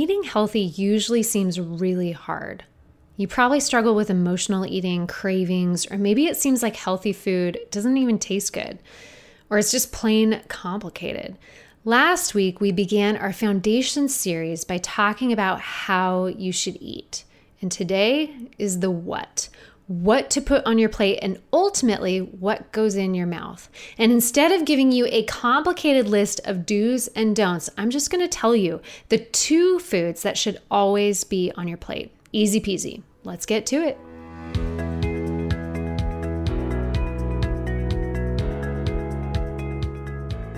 Eating 0.00 0.22
healthy 0.22 0.60
usually 0.62 1.22
seems 1.22 1.60
really 1.60 2.12
hard. 2.12 2.64
You 3.18 3.28
probably 3.28 3.60
struggle 3.60 3.94
with 3.94 4.08
emotional 4.08 4.64
eating, 4.64 5.06
cravings, 5.06 5.86
or 5.90 5.98
maybe 5.98 6.24
it 6.24 6.38
seems 6.38 6.62
like 6.62 6.74
healthy 6.74 7.12
food 7.12 7.58
doesn't 7.70 7.98
even 7.98 8.18
taste 8.18 8.54
good, 8.54 8.78
or 9.50 9.58
it's 9.58 9.70
just 9.70 9.92
plain 9.92 10.40
complicated. 10.48 11.36
Last 11.84 12.32
week, 12.32 12.62
we 12.62 12.72
began 12.72 13.18
our 13.18 13.34
foundation 13.34 14.08
series 14.08 14.64
by 14.64 14.78
talking 14.78 15.34
about 15.34 15.60
how 15.60 16.28
you 16.28 16.50
should 16.50 16.78
eat. 16.80 17.24
And 17.60 17.70
today 17.70 18.34
is 18.56 18.80
the 18.80 18.90
what 18.90 19.50
what 19.90 20.30
to 20.30 20.40
put 20.40 20.64
on 20.66 20.78
your 20.78 20.88
plate, 20.88 21.18
and 21.20 21.36
ultimately 21.52 22.20
what 22.20 22.70
goes 22.70 22.94
in 22.94 23.12
your 23.12 23.26
mouth. 23.26 23.68
And 23.98 24.12
instead 24.12 24.52
of 24.52 24.64
giving 24.64 24.92
you 24.92 25.08
a 25.10 25.24
complicated 25.24 26.06
list 26.06 26.40
of 26.44 26.64
do's 26.64 27.08
and 27.08 27.34
don'ts, 27.34 27.68
I'm 27.76 27.90
just 27.90 28.08
gonna 28.08 28.28
tell 28.28 28.54
you 28.54 28.80
the 29.08 29.18
two 29.18 29.80
foods 29.80 30.22
that 30.22 30.38
should 30.38 30.60
always 30.70 31.24
be 31.24 31.50
on 31.56 31.66
your 31.66 31.76
plate. 31.76 32.12
Easy 32.30 32.60
peasy. 32.60 33.02
Let's 33.24 33.46
get 33.46 33.66
to 33.66 33.82
it. 33.82 33.98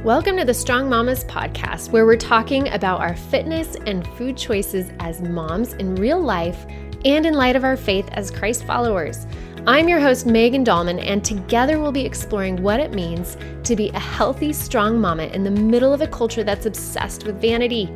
Welcome 0.05 0.37
to 0.37 0.45
the 0.45 0.53
Strong 0.53 0.91
Mamas 0.91 1.25
podcast, 1.25 1.91
where 1.91 2.05
we're 2.05 2.17
talking 2.17 2.69
about 2.69 3.01
our 3.01 3.17
fitness 3.17 3.77
and 3.87 4.07
food 4.09 4.37
choices 4.37 4.91
as 4.99 5.23
moms 5.23 5.73
in 5.75 5.95
real 5.95 6.21
life 6.21 6.67
and 7.05 7.27
in 7.27 7.35
light 7.35 7.57
of 7.57 7.65
our 7.65 7.77
faith 7.77 8.09
as 8.13 8.31
Christ 8.31 8.65
followers. 8.65 9.27
I'm 9.67 9.89
your 9.89 10.01
host, 10.01 10.27
Megan 10.27 10.65
Dahlman, 10.65 11.01
and 11.01 11.25
together 11.25 11.79
we'll 11.79 11.93
be 11.93 12.05
exploring 12.05 12.61
what 12.63 12.81
it 12.81 12.93
means 12.93 13.37
to 13.63 13.77
be 13.77 13.91
a 13.91 13.99
healthy, 13.99 14.53
strong 14.53 15.01
mama 15.01 15.25
in 15.25 15.45
the 15.45 15.51
middle 15.53 15.93
of 15.93 16.01
a 16.01 16.09
culture 16.09 16.43
that's 16.43 16.67
obsessed 16.67 17.25
with 17.25 17.41
vanity. 17.41 17.87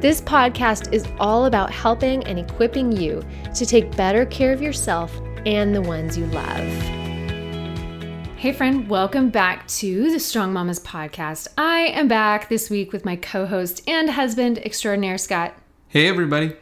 This 0.00 0.20
podcast 0.20 0.92
is 0.92 1.04
all 1.18 1.46
about 1.46 1.72
helping 1.72 2.22
and 2.24 2.38
equipping 2.38 2.92
you 2.92 3.24
to 3.56 3.66
take 3.66 3.96
better 3.96 4.24
care 4.26 4.52
of 4.52 4.62
yourself 4.62 5.12
and 5.44 5.74
the 5.74 5.82
ones 5.82 6.16
you 6.16 6.26
love. 6.26 6.96
Hey, 8.36 8.52
friend, 8.52 8.88
welcome 8.88 9.30
back 9.30 9.66
to 9.66 10.12
the 10.12 10.20
Strong 10.20 10.52
Mamas 10.52 10.78
podcast. 10.78 11.48
I 11.58 11.86
am 11.86 12.06
back 12.06 12.48
this 12.48 12.70
week 12.70 12.92
with 12.92 13.04
my 13.04 13.16
co 13.16 13.46
host 13.46 13.82
and 13.88 14.10
husband 14.10 14.58
extraordinaire, 14.58 15.18
Scott. 15.18 15.54
Hey, 15.88 16.06
everybody. 16.06 16.54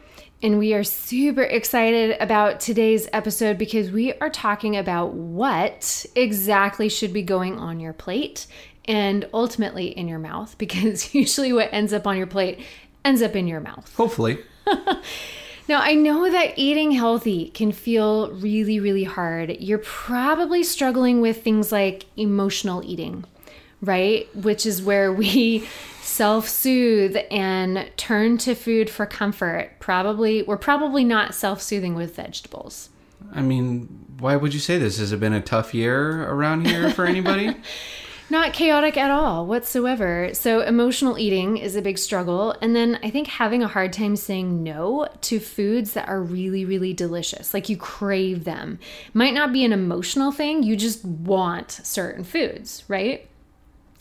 And 0.45 0.59
we 0.59 0.75
are 0.75 0.84
super 0.84 1.42
excited 1.42 2.19
about 2.20 2.61
today's 2.61 3.09
episode 3.14 3.56
because 3.56 3.91
we 3.91 4.12
are 4.19 4.28
talking 4.28 4.77
about 4.77 5.14
what 5.14 6.05
exactly 6.14 6.91
should 6.91 7.14
be 7.14 7.23
going 7.23 7.59
on 7.59 7.81
your 7.81 7.95
plate 7.95 8.47
and 8.84 9.27
ultimately 9.33 9.86
in 9.86 10.06
your 10.06 10.19
mouth 10.19 10.59
because 10.59 11.14
usually 11.14 11.55
what 11.55 11.70
ends 11.73 11.95
up 11.95 12.06
on 12.06 12.19
your 12.19 12.27
plate 12.27 12.61
ends 13.06 13.23
up 13.23 13.34
in 13.34 13.47
your 13.47 13.61
mouth. 13.61 13.91
Hopefully. 13.97 14.39
now, 15.67 15.81
I 15.81 15.95
know 15.95 16.31
that 16.31 16.58
eating 16.58 16.91
healthy 16.91 17.48
can 17.48 17.73
feel 17.73 18.31
really, 18.33 18.79
really 18.79 19.05
hard. 19.05 19.56
You're 19.61 19.79
probably 19.79 20.62
struggling 20.62 21.23
with 21.23 21.42
things 21.42 21.73
like 21.73 22.05
emotional 22.19 22.84
eating, 22.84 23.25
right? 23.81 24.29
Which 24.36 24.67
is 24.67 24.83
where 24.83 25.11
we 25.11 25.67
self 26.05 26.49
soothe 26.49 27.17
and 27.31 27.91
turn 27.97 28.39
to 28.39 28.55
food 28.55 28.91
for 28.91 29.07
comfort. 29.07 29.73
Probably, 29.81 30.43
we're 30.43 30.57
probably 30.57 31.05
not 31.05 31.35
self 31.35 31.63
soothing 31.63 31.95
with 31.95 32.15
vegetables. 32.15 32.91
I 33.33 33.43
mean, 33.43 34.07
why 34.19 34.37
would 34.37 34.55
you 34.55 34.61
say 34.61 34.79
this? 34.79 34.99
Has 34.99 35.13
it 35.13 35.21
been 35.21 35.33
a 35.33 35.41
tough 35.41 35.75
year 35.75 36.25
around 36.31 36.67
here 36.67 36.91
for 36.91 37.07
anybody? 37.07 37.57
not 38.31 38.53
chaotic 38.53 38.97
at 38.97 39.11
all 39.11 39.47
whatsoever. 39.47 40.31
So, 40.35 40.61
emotional 40.61 41.19
eating 41.19 41.57
is 41.57 41.75
a 41.75 41.83
big 41.83 41.99
struggle. 41.99 42.55
And 42.61 42.77
then 42.77 42.99
I 43.03 43.11
think 43.11 43.27
having 43.27 43.63
a 43.63 43.69
hard 43.69 43.93
time 43.93 44.17
saying 44.17 44.63
no 44.63 45.09
to 45.23 45.41
foods 45.41 45.95
that 45.95 46.09
are 46.09 46.23
really, 46.23 46.65
really 46.65 46.93
delicious, 46.93 47.55
like 47.55 47.69
you 47.69 47.77
crave 47.77 48.45
them, 48.45 48.79
might 49.15 49.35
not 49.35 49.53
be 49.53 49.65
an 49.65 49.73
emotional 49.73 50.33
thing. 50.33 50.63
You 50.63 50.77
just 50.77 51.05
want 51.05 51.71
certain 51.71 52.25
foods, 52.25 52.85
right? 52.89 53.29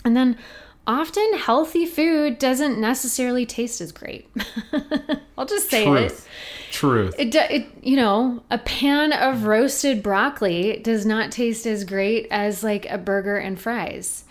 And 0.06 0.18
then 0.18 0.38
often 0.86 1.38
healthy 1.38 1.86
food 1.86 2.40
doesn't 2.40 2.80
necessarily 2.80 3.46
taste 3.46 3.82
as 3.82 3.92
great. 3.92 4.30
I'll 5.38 5.46
just 5.46 5.70
say 5.70 5.86
Truth. 5.86 6.28
it. 6.28 6.74
Truth. 6.74 7.16
It, 7.18 7.36
it, 7.36 7.68
you 7.82 7.96
know, 7.96 8.44
a 8.50 8.58
pan 8.58 9.14
of 9.14 9.46
roasted 9.46 10.02
broccoli 10.04 10.80
does 10.80 11.06
not 11.06 11.32
taste 11.32 11.66
as 11.66 11.84
great 11.84 12.28
as 12.32 12.64
like 12.64 12.86
a 12.90 12.98
burger 12.98 13.38
and 13.38 13.60
fries. 13.60 14.26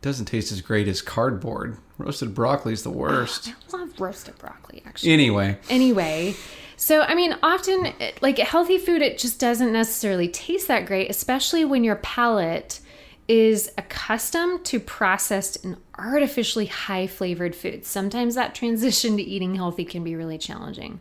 It 0.00 0.02
doesn't 0.02 0.26
taste 0.26 0.52
as 0.52 0.60
great 0.60 0.88
as 0.88 1.02
cardboard. 1.02 1.78
Roasted 1.98 2.34
broccoli 2.34 2.74
is 2.74 2.82
the 2.82 2.90
worst. 2.90 3.52
Oh, 3.52 3.54
I 3.78 3.80
love 3.80 4.00
roasted 4.00 4.38
broccoli, 4.38 4.82
actually. 4.86 5.12
Anyway. 5.12 5.58
Anyway. 5.70 6.34
So, 6.76 7.00
I 7.00 7.14
mean, 7.14 7.34
often, 7.42 7.94
like 8.20 8.36
healthy 8.36 8.76
food, 8.76 9.00
it 9.00 9.16
just 9.16 9.40
doesn't 9.40 9.72
necessarily 9.72 10.28
taste 10.28 10.68
that 10.68 10.84
great, 10.84 11.08
especially 11.08 11.64
when 11.64 11.82
your 11.82 11.96
palate 11.96 12.80
is 13.28 13.70
accustomed 13.76 14.64
to 14.64 14.78
processed 14.78 15.64
and 15.64 15.76
artificially 15.98 16.66
high 16.66 17.06
flavored 17.06 17.54
foods. 17.54 17.88
Sometimes 17.88 18.34
that 18.34 18.54
transition 18.54 19.16
to 19.16 19.22
eating 19.22 19.56
healthy 19.56 19.84
can 19.84 20.04
be 20.04 20.14
really 20.14 20.38
challenging. 20.38 21.00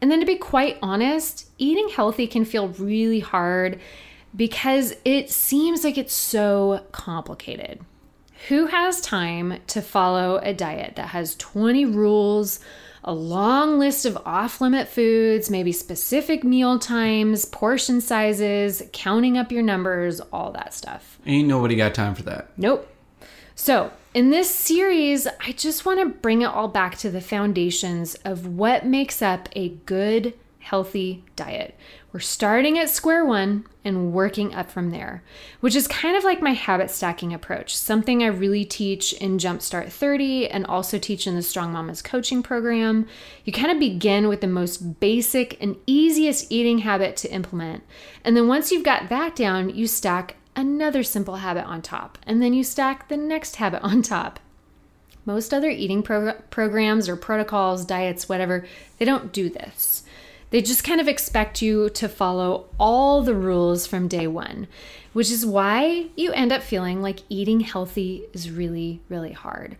And 0.00 0.10
then 0.10 0.20
to 0.20 0.26
be 0.26 0.36
quite 0.36 0.78
honest, 0.82 1.50
eating 1.58 1.90
healthy 1.90 2.26
can 2.26 2.44
feel 2.44 2.68
really 2.68 3.20
hard 3.20 3.78
because 4.34 4.94
it 5.04 5.30
seems 5.30 5.84
like 5.84 5.98
it's 5.98 6.14
so 6.14 6.86
complicated. 6.92 7.80
Who 8.48 8.66
has 8.66 9.02
time 9.02 9.60
to 9.66 9.82
follow 9.82 10.38
a 10.38 10.54
diet 10.54 10.96
that 10.96 11.08
has 11.08 11.34
20 11.36 11.84
rules? 11.84 12.60
A 13.04 13.12
long 13.12 13.78
list 13.78 14.04
of 14.04 14.18
off 14.26 14.60
limit 14.60 14.88
foods, 14.88 15.50
maybe 15.50 15.72
specific 15.72 16.44
meal 16.44 16.78
times, 16.78 17.44
portion 17.44 18.00
sizes, 18.00 18.82
counting 18.92 19.38
up 19.38 19.50
your 19.50 19.62
numbers, 19.62 20.20
all 20.32 20.52
that 20.52 20.74
stuff. 20.74 21.18
Ain't 21.26 21.48
nobody 21.48 21.76
got 21.76 21.94
time 21.94 22.14
for 22.14 22.22
that. 22.24 22.50
Nope. 22.56 22.88
So, 23.54 23.92
in 24.12 24.30
this 24.30 24.50
series, 24.50 25.26
I 25.26 25.52
just 25.52 25.84
want 25.84 26.00
to 26.00 26.06
bring 26.06 26.42
it 26.42 26.46
all 26.46 26.68
back 26.68 26.98
to 26.98 27.10
the 27.10 27.20
foundations 27.20 28.14
of 28.24 28.46
what 28.46 28.84
makes 28.84 29.22
up 29.22 29.48
a 29.54 29.68
good, 29.68 30.34
healthy 30.60 31.24
diet. 31.36 31.74
We're 32.12 32.20
starting 32.20 32.78
at 32.78 32.90
square 32.90 33.24
one 33.24 33.66
and 33.84 34.12
working 34.12 34.54
up 34.54 34.70
from 34.70 34.90
there, 34.90 35.22
which 35.60 35.74
is 35.74 35.88
kind 35.88 36.16
of 36.16 36.24
like 36.24 36.42
my 36.42 36.52
habit 36.52 36.90
stacking 36.90 37.32
approach, 37.32 37.76
something 37.76 38.22
I 38.22 38.26
really 38.26 38.64
teach 38.64 39.12
in 39.14 39.38
Jumpstart 39.38 39.90
30 39.90 40.48
and 40.48 40.66
also 40.66 40.98
teach 40.98 41.26
in 41.26 41.34
the 41.34 41.42
Strong 41.42 41.72
Mamas 41.72 42.02
coaching 42.02 42.42
program. 42.42 43.06
You 43.44 43.52
kind 43.52 43.70
of 43.70 43.78
begin 43.78 44.28
with 44.28 44.40
the 44.40 44.46
most 44.46 45.00
basic 45.00 45.56
and 45.62 45.76
easiest 45.86 46.50
eating 46.50 46.78
habit 46.78 47.16
to 47.18 47.32
implement. 47.32 47.84
And 48.24 48.36
then 48.36 48.48
once 48.48 48.70
you've 48.70 48.84
got 48.84 49.08
that 49.08 49.36
down, 49.36 49.70
you 49.70 49.86
stack 49.86 50.36
another 50.56 51.02
simple 51.02 51.36
habit 51.36 51.64
on 51.64 51.80
top, 51.80 52.18
and 52.26 52.42
then 52.42 52.52
you 52.52 52.64
stack 52.64 53.08
the 53.08 53.16
next 53.16 53.56
habit 53.56 53.82
on 53.82 54.02
top. 54.02 54.40
Most 55.24 55.52
other 55.54 55.70
eating 55.70 56.02
pro- 56.02 56.34
programs 56.50 57.08
or 57.08 57.16
protocols, 57.16 57.84
diets, 57.84 58.28
whatever, 58.28 58.66
they 58.98 59.04
don't 59.04 59.32
do 59.32 59.48
this. 59.48 60.02
They 60.50 60.60
just 60.60 60.84
kind 60.84 61.00
of 61.00 61.08
expect 61.08 61.62
you 61.62 61.90
to 61.90 62.08
follow 62.08 62.66
all 62.78 63.22
the 63.22 63.34
rules 63.34 63.86
from 63.86 64.08
day 64.08 64.26
one, 64.26 64.66
which 65.12 65.30
is 65.30 65.46
why 65.46 66.06
you 66.16 66.32
end 66.32 66.52
up 66.52 66.62
feeling 66.62 67.00
like 67.00 67.20
eating 67.28 67.60
healthy 67.60 68.24
is 68.32 68.50
really, 68.50 69.00
really 69.08 69.32
hard. 69.32 69.76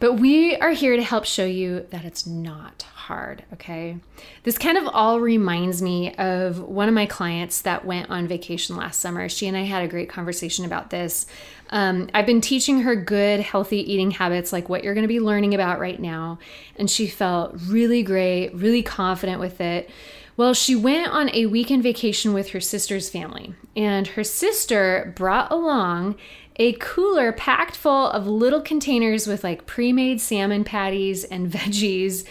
But 0.00 0.14
we 0.14 0.56
are 0.56 0.72
here 0.72 0.96
to 0.96 1.02
help 1.02 1.24
show 1.24 1.46
you 1.46 1.86
that 1.90 2.04
it's 2.04 2.26
not 2.26 2.82
hard, 2.94 3.44
okay? 3.52 3.98
This 4.42 4.58
kind 4.58 4.76
of 4.76 4.88
all 4.88 5.20
reminds 5.20 5.80
me 5.80 6.14
of 6.16 6.58
one 6.58 6.88
of 6.88 6.94
my 6.94 7.06
clients 7.06 7.62
that 7.62 7.84
went 7.84 8.10
on 8.10 8.26
vacation 8.26 8.76
last 8.76 9.00
summer. 9.00 9.28
She 9.28 9.46
and 9.46 9.56
I 9.56 9.62
had 9.62 9.84
a 9.84 9.88
great 9.88 10.08
conversation 10.08 10.64
about 10.64 10.90
this. 10.90 11.26
Um, 11.70 12.08
I've 12.12 12.26
been 12.26 12.40
teaching 12.40 12.80
her 12.80 12.96
good, 12.96 13.40
healthy 13.40 13.78
eating 13.90 14.10
habits, 14.10 14.52
like 14.52 14.68
what 14.68 14.84
you're 14.84 14.94
to 14.94 15.08
be 15.08 15.20
learning 15.20 15.54
about 15.54 15.80
right 15.80 16.00
now. 16.00 16.38
And 16.76 16.90
she 16.90 17.06
felt 17.06 17.54
really 17.66 18.02
great, 18.02 18.50
really 18.50 18.82
confident 18.82 19.40
with 19.40 19.60
it. 19.60 19.88
Well, 20.36 20.52
she 20.52 20.74
went 20.74 21.08
on 21.08 21.30
a 21.32 21.46
weekend 21.46 21.84
vacation 21.84 22.32
with 22.32 22.50
her 22.50 22.60
sister's 22.60 23.08
family, 23.08 23.54
and 23.76 24.08
her 24.08 24.24
sister 24.24 25.12
brought 25.14 25.52
along 25.52 26.16
a 26.56 26.72
cooler 26.74 27.32
packed 27.32 27.76
full 27.76 28.08
of 28.08 28.26
little 28.26 28.60
containers 28.60 29.26
with 29.26 29.44
like 29.44 29.66
pre 29.66 29.92
made 29.92 30.20
salmon 30.20 30.64
patties 30.64 31.24
and 31.24 31.50
veggies 31.52 32.26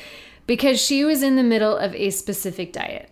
because 0.48 0.82
she 0.82 1.06
was 1.06 1.24
in 1.24 1.38
the 1.38 1.44
middle 1.44 1.78
of 1.78 1.96
a 1.96 2.10
specific 2.10 2.74
diet. 2.74 3.10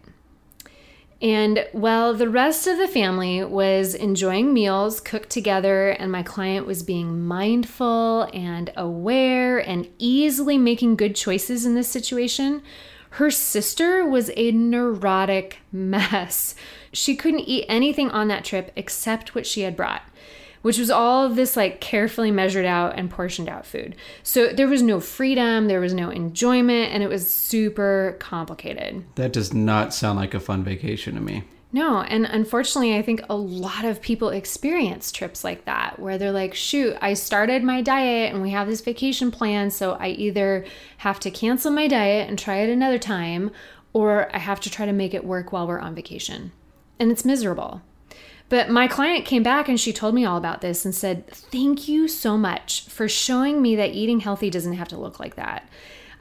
And 1.22 1.68
while 1.72 2.16
the 2.16 2.30
rest 2.30 2.66
of 2.66 2.78
the 2.78 2.88
family 2.88 3.44
was 3.44 3.94
enjoying 3.94 4.54
meals 4.54 5.00
cooked 5.00 5.30
together, 5.30 5.90
and 5.90 6.12
my 6.12 6.24
client 6.24 6.66
was 6.66 6.82
being 6.82 7.26
mindful 7.26 8.24
and 8.34 8.74
aware 8.76 9.60
and 9.60 9.88
easily 10.00 10.58
making 10.58 10.96
good 10.96 11.16
choices 11.16 11.64
in 11.64 11.76
this 11.76 11.88
situation, 11.88 12.64
her 13.12 13.32
sister 13.32 14.06
was 14.06 14.32
a 14.36 14.52
neurotic 14.52 15.60
mess. 15.72 16.56
She 16.94 17.16
couldn't 17.16 17.42
eat 17.42 17.66
anything 17.68 18.10
on 18.12 18.28
that 18.30 18.46
trip 18.46 18.72
except 18.76 19.36
what 19.36 19.46
she 19.46 19.62
had 19.62 19.76
brought 19.76 20.04
which 20.62 20.78
was 20.78 20.92
all 20.92 21.26
of 21.26 21.36
this 21.36 21.58
like 21.58 21.82
carefully 21.82 22.32
measured 22.32 22.66
out 22.66 22.98
and 22.98 23.10
portioned 23.10 23.50
out 23.50 23.66
food. 23.66 23.96
So 24.24 24.50
there 24.50 24.68
was 24.68 24.82
no 24.82 25.00
freedom, 25.00 25.68
there 25.68 25.80
was 25.80 25.94
no 25.94 26.10
enjoyment, 26.10 26.94
and 26.94 27.02
it 27.04 27.08
was 27.08 27.30
super 27.30 28.16
complicated. 28.20 29.04
That 29.16 29.34
does 29.34 29.54
not 29.54 29.94
sound 29.94 30.20
like 30.20 30.34
a 30.34 30.40
fun 30.40 30.64
vacation 30.64 31.16
to 31.16 31.22
me. 31.22 31.44
No, 31.74 32.02
and 32.02 32.26
unfortunately, 32.26 32.98
I 32.98 33.02
think 33.02 33.22
a 33.30 33.36
lot 33.36 33.86
of 33.86 34.02
people 34.02 34.30
experience 34.30 35.12
trips 35.12 35.44
like 35.44 35.64
that 35.66 36.00
where 36.00 36.18
they're 36.18 36.32
like, 36.32 36.54
shoot, 36.54 36.98
I 37.02 37.14
started 37.14 37.64
my 37.64 37.82
diet 37.82 38.34
and 38.34 38.42
we 38.42 38.50
have 38.50 38.68
this 38.68 38.82
vacation 38.82 39.32
plan, 39.32 39.72
so 39.72 39.94
I 39.94 40.10
either 40.10 40.66
have 40.98 41.20
to 41.22 41.32
cancel 41.32 41.72
my 41.72 41.88
diet 41.88 42.28
and 42.28 42.38
try 42.38 42.58
it 42.58 42.70
another 42.70 43.00
time, 43.00 43.52
or 43.94 44.34
I 44.36 44.40
have 44.40 44.60
to 44.62 44.70
try 44.70 44.86
to 44.86 44.92
make 44.92 45.14
it 45.14 45.24
work 45.24 45.54
while 45.54 45.66
we're 45.66 45.80
on 45.80 45.96
vacation. 45.96 46.52
And 47.00 47.10
it's 47.10 47.24
miserable. 47.24 47.82
But 48.50 48.70
my 48.70 48.90
client 48.90 49.26
came 49.26 49.44
back 49.44 49.70
and 49.70 49.80
she 49.80 49.94
told 49.94 50.14
me 50.14 50.26
all 50.26 50.36
about 50.36 50.60
this 50.60 50.84
and 50.84 50.94
said, 50.94 51.26
Thank 51.28 51.88
you 51.88 52.10
so 52.10 52.38
much 52.38 52.82
for 52.90 53.08
showing 53.08 53.62
me 53.62 53.78
that 53.78 53.94
eating 53.94 54.20
healthy 54.20 54.50
doesn't 54.50 54.74
have 54.74 54.90
to 54.90 55.00
look 55.00 55.22
like 55.22 55.36
that. 55.36 55.70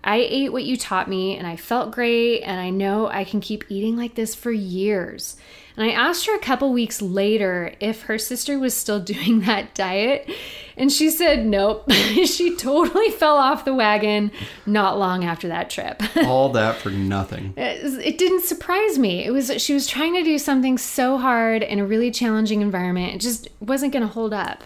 I 0.02 0.17
ate 0.17 0.52
what 0.52 0.64
you 0.64 0.76
taught 0.76 1.08
me 1.08 1.37
and 1.37 1.47
I 1.47 1.56
felt 1.56 1.91
great, 1.91 2.43
and 2.43 2.61
I 2.61 2.70
know 2.70 3.08
I 3.08 3.25
can 3.25 3.41
keep 3.41 3.64
eating 3.69 3.97
like 3.97 4.14
this 4.14 4.35
for 4.35 4.50
years. 4.50 5.37
And 5.76 5.88
I 5.88 5.93
asked 5.93 6.26
her 6.26 6.35
a 6.35 6.41
couple 6.41 6.73
weeks 6.73 7.00
later 7.00 7.73
if 7.81 8.02
her 8.02 8.19
sister 8.19 8.58
was 8.58 8.76
still 8.76 9.00
doing 9.00 9.41
that 9.41 9.75
diet, 9.75 10.31
and 10.76 10.91
she 10.91 11.11
said 11.11 11.44
nope. 11.44 11.91
she 11.93 12.56
totally 12.56 13.11
fell 13.11 13.37
off 13.37 13.64
the 13.64 13.75
wagon 13.75 14.31
not 14.67 14.99
long 14.99 15.25
after 15.25 15.49
that 15.49 15.70
trip. 15.70 16.03
All 16.25 16.50
that 16.50 16.76
for 16.76 16.91
nothing. 16.91 17.53
it 17.56 18.19
didn't 18.19 18.44
surprise 18.44 18.99
me. 18.99 19.25
It 19.25 19.31
was 19.31 19.53
she 19.62 19.75
was 19.75 19.87
trying 19.87 20.14
to 20.14 20.23
do 20.23 20.38
something 20.38 20.79
so 20.79 21.19
hard 21.19 21.62
in 21.62 21.79
a 21.79 21.87
really 21.87 22.11
challenging 22.11 22.62
environment. 22.62 23.14
It 23.14 23.20
just 23.20 23.49
wasn't 23.61 23.93
going 23.93 24.06
to 24.06 24.12
hold 24.12 24.32
up. 24.32 24.64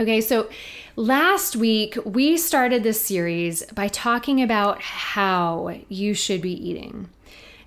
Okay, 0.00 0.20
so 0.20 0.48
last 0.96 1.56
week 1.56 1.96
we 2.04 2.36
started 2.36 2.82
this 2.82 3.00
series 3.00 3.64
by 3.66 3.88
talking 3.88 4.42
about 4.42 4.80
how 4.80 5.74
you 5.88 6.14
should 6.14 6.42
be 6.42 6.52
eating. 6.52 7.08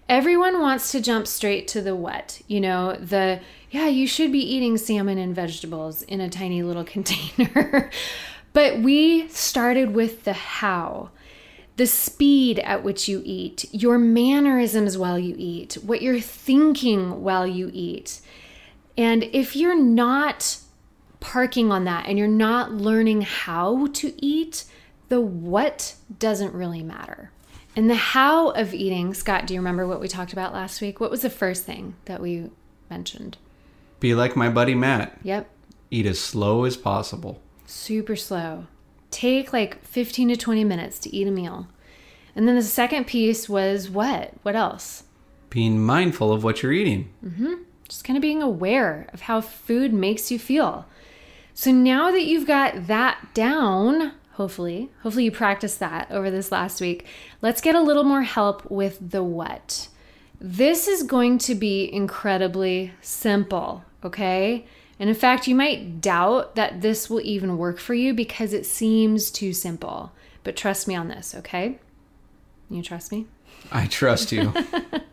Everyone 0.07 0.59
wants 0.59 0.91
to 0.91 1.01
jump 1.01 1.25
straight 1.25 1.67
to 1.69 1.81
the 1.81 1.95
what, 1.95 2.41
you 2.47 2.61
know, 2.61 2.93
the 2.95 3.39
yeah, 3.71 3.87
you 3.87 4.07
should 4.07 4.31
be 4.31 4.39
eating 4.39 4.77
salmon 4.77 5.17
and 5.17 5.35
vegetables 5.35 6.03
in 6.03 6.21
a 6.21 6.29
tiny 6.29 6.63
little 6.63 6.83
container. 6.85 7.89
but 8.53 8.79
we 8.79 9.27
started 9.29 9.93
with 9.93 10.23
the 10.23 10.33
how 10.33 11.09
the 11.77 11.87
speed 11.87 12.59
at 12.59 12.83
which 12.83 13.09
you 13.09 13.21
eat, 13.25 13.65
your 13.73 13.97
mannerisms 13.97 14.97
while 14.97 15.19
you 15.19 15.35
eat, 15.37 15.73
what 15.83 16.01
you're 16.01 16.21
thinking 16.21 17.21
while 17.21 17.45
you 17.45 17.69
eat. 17.73 18.21
And 18.97 19.23
if 19.33 19.57
you're 19.57 19.77
not 19.77 20.57
parking 21.25 21.71
on 21.71 21.85
that 21.85 22.05
and 22.07 22.19
you're 22.19 22.27
not 22.27 22.71
learning 22.71 23.21
how 23.21 23.87
to 23.87 24.13
eat, 24.23 24.63
the 25.09 25.19
what 25.19 25.95
doesn't 26.19 26.53
really 26.53 26.83
matter. 26.83 27.31
And 27.75 27.89
the 27.89 27.95
how 27.95 28.49
of 28.51 28.75
eating, 28.75 29.15
Scott, 29.15 29.47
do 29.47 29.55
you 29.55 29.59
remember 29.59 29.87
what 29.87 29.99
we 29.99 30.07
talked 30.07 30.33
about 30.33 30.53
last 30.53 30.81
week? 30.81 30.99
What 30.99 31.09
was 31.09 31.23
the 31.23 31.29
first 31.31 31.65
thing 31.65 31.95
that 32.05 32.21
we 32.21 32.51
mentioned? 32.91 33.37
Be 33.99 34.13
like 34.13 34.35
my 34.35 34.49
buddy 34.49 34.75
Matt. 34.75 35.17
Yep. 35.23 35.49
Eat 35.89 36.05
as 36.05 36.19
slow 36.19 36.63
as 36.63 36.77
possible. 36.77 37.41
Super 37.65 38.15
slow. 38.15 38.67
Take 39.09 39.51
like 39.51 39.83
15 39.83 40.29
to 40.29 40.35
20 40.37 40.63
minutes 40.63 40.99
to 40.99 41.13
eat 41.13 41.27
a 41.27 41.31
meal. 41.31 41.67
And 42.35 42.47
then 42.47 42.55
the 42.55 42.61
second 42.61 43.07
piece 43.07 43.49
was 43.49 43.89
what? 43.89 44.33
What 44.43 44.55
else? 44.55 45.05
Being 45.49 45.83
mindful 45.83 46.31
of 46.31 46.43
what 46.43 46.61
you're 46.61 46.71
eating. 46.71 47.09
Mm-hmm. 47.25 47.53
Just 47.89 48.03
kind 48.03 48.15
of 48.15 48.21
being 48.21 48.43
aware 48.43 49.09
of 49.11 49.21
how 49.21 49.41
food 49.41 49.91
makes 49.91 50.29
you 50.29 50.37
feel. 50.37 50.85
So 51.57 51.71
now 51.71 52.11
that 52.11 52.25
you've 52.25 52.45
got 52.45 52.87
that 52.87 53.33
down, 53.33 54.11
hopefully, 54.33 54.89
hopefully 55.03 55.23
you 55.23 55.31
practiced 55.31 55.79
that 55.79 56.11
over 56.11 56.29
this 56.29 56.51
last 56.51 56.81
week, 56.81 57.05
let's 57.41 57.61
get 57.61 57.75
a 57.75 57.81
little 57.81 58.03
more 58.03 58.23
help 58.23 58.69
with 58.69 58.97
the 59.11 59.23
what. 59.23 59.87
This 60.41 60.85
is 60.89 61.01
going 61.03 61.37
to 61.39 61.55
be 61.55 61.91
incredibly 61.91 62.91
simple, 62.99 63.85
okay? 64.03 64.65
And 64.99 65.09
in 65.09 65.15
fact, 65.15 65.47
you 65.47 65.55
might 65.55 66.01
doubt 66.01 66.55
that 66.55 66.81
this 66.81 67.09
will 67.09 67.21
even 67.21 67.57
work 67.57 67.79
for 67.79 67.93
you 67.93 68.13
because 68.13 68.51
it 68.51 68.65
seems 68.65 69.31
too 69.31 69.53
simple. 69.53 70.11
But 70.43 70.57
trust 70.57 70.89
me 70.89 70.95
on 70.95 71.07
this, 71.07 71.33
okay? 71.35 71.79
You 72.69 72.83
trust 72.83 73.13
me? 73.13 73.27
I 73.71 73.87
trust 73.87 74.33
you. 74.33 74.53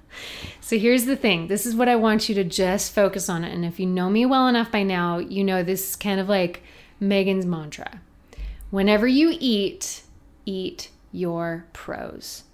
So 0.63 0.79
here's 0.79 1.07
the 1.07 1.17
thing 1.17 1.49
this 1.49 1.67
is 1.67 1.75
what 1.75 1.89
I 1.89 1.97
want 1.97 2.29
you 2.29 2.37
to 2.37 2.45
just 2.45 2.95
focus 2.95 3.29
on. 3.29 3.43
And 3.45 3.65
if 3.65 3.81
you 3.81 3.87
know 3.87 4.09
me 4.09 4.25
well 4.25 4.47
enough 4.47 4.71
by 4.71 4.85
now, 4.85 5.19
you 5.19 5.43
know 5.43 5.63
this 5.63 5.91
is 5.91 5.97
kind 5.97 6.21
of 6.21 6.29
like 6.29 6.63
Megan's 7.01 7.45
mantra. 7.45 8.01
Whenever 8.71 9.07
you 9.07 9.37
eat, 9.39 10.03
eat 10.47 10.89
your 11.11 11.67
pros. 11.73 12.45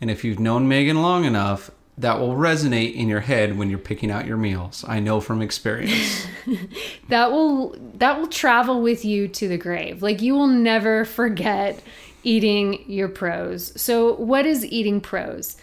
And 0.00 0.10
if 0.10 0.24
you've 0.24 0.40
known 0.40 0.68
Megan 0.68 1.00
long 1.00 1.24
enough, 1.24 1.70
that 1.96 2.18
will 2.18 2.34
resonate 2.34 2.96
in 2.96 3.08
your 3.08 3.20
head 3.20 3.56
when 3.56 3.70
you're 3.70 3.78
picking 3.78 4.10
out 4.10 4.26
your 4.26 4.36
meals. 4.36 4.84
I 4.88 4.98
know 4.98 5.20
from 5.20 5.40
experience. 5.40 6.26
that 7.08 7.30
will 7.30 7.76
that 7.94 8.18
will 8.18 8.26
travel 8.26 8.82
with 8.82 9.04
you 9.04 9.28
to 9.28 9.46
the 9.46 9.56
grave. 9.56 10.02
Like 10.02 10.20
you 10.20 10.34
will 10.34 10.48
never 10.48 11.04
forget 11.04 11.80
eating 12.24 12.84
your 12.90 13.08
pros. 13.08 13.80
So 13.80 14.14
what 14.16 14.44
is 14.44 14.66
eating 14.66 15.00
pros? 15.00 15.56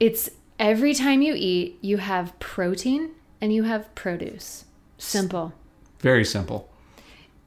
It's 0.00 0.30
Every 0.58 0.94
time 0.94 1.22
you 1.22 1.34
eat, 1.36 1.78
you 1.80 1.98
have 1.98 2.38
protein 2.38 3.10
and 3.40 3.52
you 3.52 3.64
have 3.64 3.94
produce. 3.94 4.64
Simple. 4.98 5.52
Very 6.00 6.24
simple. 6.24 6.70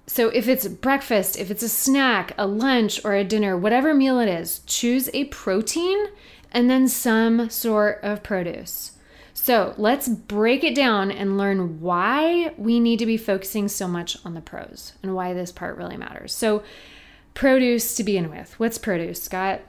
So 0.05 0.29
if 0.29 0.47
it's 0.47 0.67
breakfast, 0.67 1.37
if 1.37 1.51
it's 1.51 1.63
a 1.63 1.69
snack, 1.69 2.33
a 2.37 2.47
lunch, 2.47 3.03
or 3.05 3.13
a 3.13 3.23
dinner, 3.23 3.55
whatever 3.57 3.93
meal 3.93 4.19
it 4.19 4.27
is, 4.27 4.59
choose 4.65 5.09
a 5.13 5.25
protein 5.25 6.07
and 6.51 6.69
then 6.69 6.87
some 6.87 7.49
sort 7.49 7.99
of 8.01 8.23
produce. 8.23 8.93
So 9.33 9.73
let's 9.77 10.07
break 10.07 10.63
it 10.63 10.75
down 10.75 11.11
and 11.11 11.37
learn 11.37 11.79
why 11.79 12.53
we 12.57 12.79
need 12.79 12.99
to 12.99 13.05
be 13.05 13.17
focusing 13.17 13.67
so 13.67 13.87
much 13.87 14.17
on 14.25 14.33
the 14.33 14.41
pros 14.41 14.93
and 15.01 15.15
why 15.15 15.33
this 15.33 15.51
part 15.51 15.77
really 15.77 15.95
matters. 15.95 16.33
So, 16.33 16.63
produce 17.35 17.95
to 17.95 18.03
begin 18.03 18.29
with. 18.29 18.59
What's 18.59 18.77
produce, 18.77 19.23
Scott? 19.23 19.61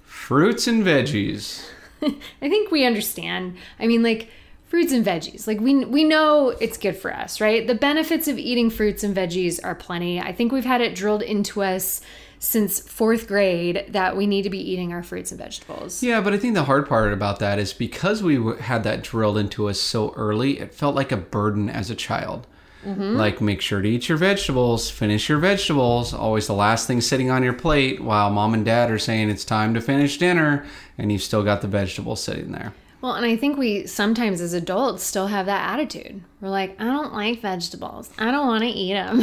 Fruits 0.00 0.66
and 0.66 0.82
veggies. 0.82 1.64
I 2.42 2.48
think 2.48 2.70
we 2.70 2.84
understand. 2.84 3.56
I 3.78 3.86
mean, 3.86 4.02
like 4.02 4.28
fruits 4.66 4.92
and 4.92 5.04
veggies. 5.04 5.46
Like 5.46 5.60
we 5.60 5.84
we 5.84 6.02
know 6.02 6.48
it's 6.48 6.78
good 6.78 6.96
for 6.96 7.14
us, 7.14 7.40
right? 7.40 7.66
The 7.66 7.74
benefits 7.74 8.26
of 8.26 8.38
eating 8.38 8.70
fruits 8.70 9.04
and 9.04 9.14
veggies 9.14 9.60
are 9.62 9.74
plenty. 9.74 10.18
I 10.20 10.32
think 10.32 10.50
we've 10.50 10.64
had 10.64 10.80
it 10.80 10.94
drilled 10.94 11.22
into 11.22 11.62
us 11.62 12.00
since 12.38 12.80
fourth 12.80 13.28
grade 13.28 13.84
that 13.90 14.16
we 14.16 14.26
need 14.26 14.42
to 14.42 14.50
be 14.50 14.58
eating 14.58 14.92
our 14.92 15.02
fruits 15.02 15.30
and 15.30 15.38
vegetables. 15.38 16.02
Yeah, 16.02 16.20
but 16.20 16.32
I 16.32 16.38
think 16.38 16.54
the 16.54 16.64
hard 16.64 16.88
part 16.88 17.12
about 17.12 17.38
that 17.38 17.60
is 17.60 17.72
because 17.72 18.22
we 18.22 18.42
had 18.60 18.82
that 18.82 19.04
drilled 19.04 19.38
into 19.38 19.68
us 19.68 19.80
so 19.80 20.12
early, 20.14 20.58
it 20.58 20.74
felt 20.74 20.96
like 20.96 21.12
a 21.12 21.16
burden 21.16 21.70
as 21.70 21.88
a 21.88 21.94
child. 21.94 22.48
Mm-hmm. 22.84 23.16
Like, 23.16 23.40
make 23.40 23.60
sure 23.60 23.80
to 23.80 23.88
eat 23.88 24.08
your 24.08 24.18
vegetables, 24.18 24.90
finish 24.90 25.28
your 25.28 25.38
vegetables, 25.38 26.12
always 26.12 26.46
the 26.46 26.54
last 26.54 26.86
thing 26.86 27.00
sitting 27.00 27.30
on 27.30 27.42
your 27.42 27.52
plate 27.52 28.00
while 28.00 28.30
mom 28.30 28.54
and 28.54 28.64
dad 28.64 28.90
are 28.90 28.98
saying 28.98 29.30
it's 29.30 29.44
time 29.44 29.72
to 29.74 29.80
finish 29.80 30.18
dinner 30.18 30.66
and 30.98 31.12
you've 31.12 31.22
still 31.22 31.44
got 31.44 31.60
the 31.60 31.68
vegetables 31.68 32.22
sitting 32.22 32.52
there. 32.52 32.72
Well, 33.00 33.14
and 33.14 33.26
I 33.26 33.36
think 33.36 33.58
we 33.58 33.86
sometimes 33.86 34.40
as 34.40 34.52
adults 34.52 35.02
still 35.02 35.26
have 35.26 35.46
that 35.46 35.72
attitude. 35.72 36.22
We're 36.40 36.50
like, 36.50 36.80
I 36.80 36.84
don't 36.84 37.12
like 37.12 37.40
vegetables, 37.40 38.10
I 38.16 38.30
don't 38.30 38.46
want 38.46 38.62
to 38.62 38.70
eat 38.70 38.94
them. 38.94 39.22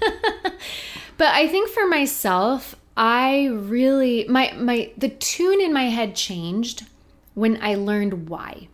but 0.00 1.28
I 1.28 1.46
think 1.46 1.70
for 1.70 1.86
myself, 1.86 2.74
I 2.96 3.46
really 3.46 4.26
my 4.28 4.52
my 4.56 4.90
the 4.96 5.08
tune 5.08 5.60
in 5.60 5.72
my 5.72 5.84
head 5.84 6.16
changed 6.16 6.86
when 7.34 7.60
I 7.62 7.76
learned 7.76 8.28
why 8.28 8.68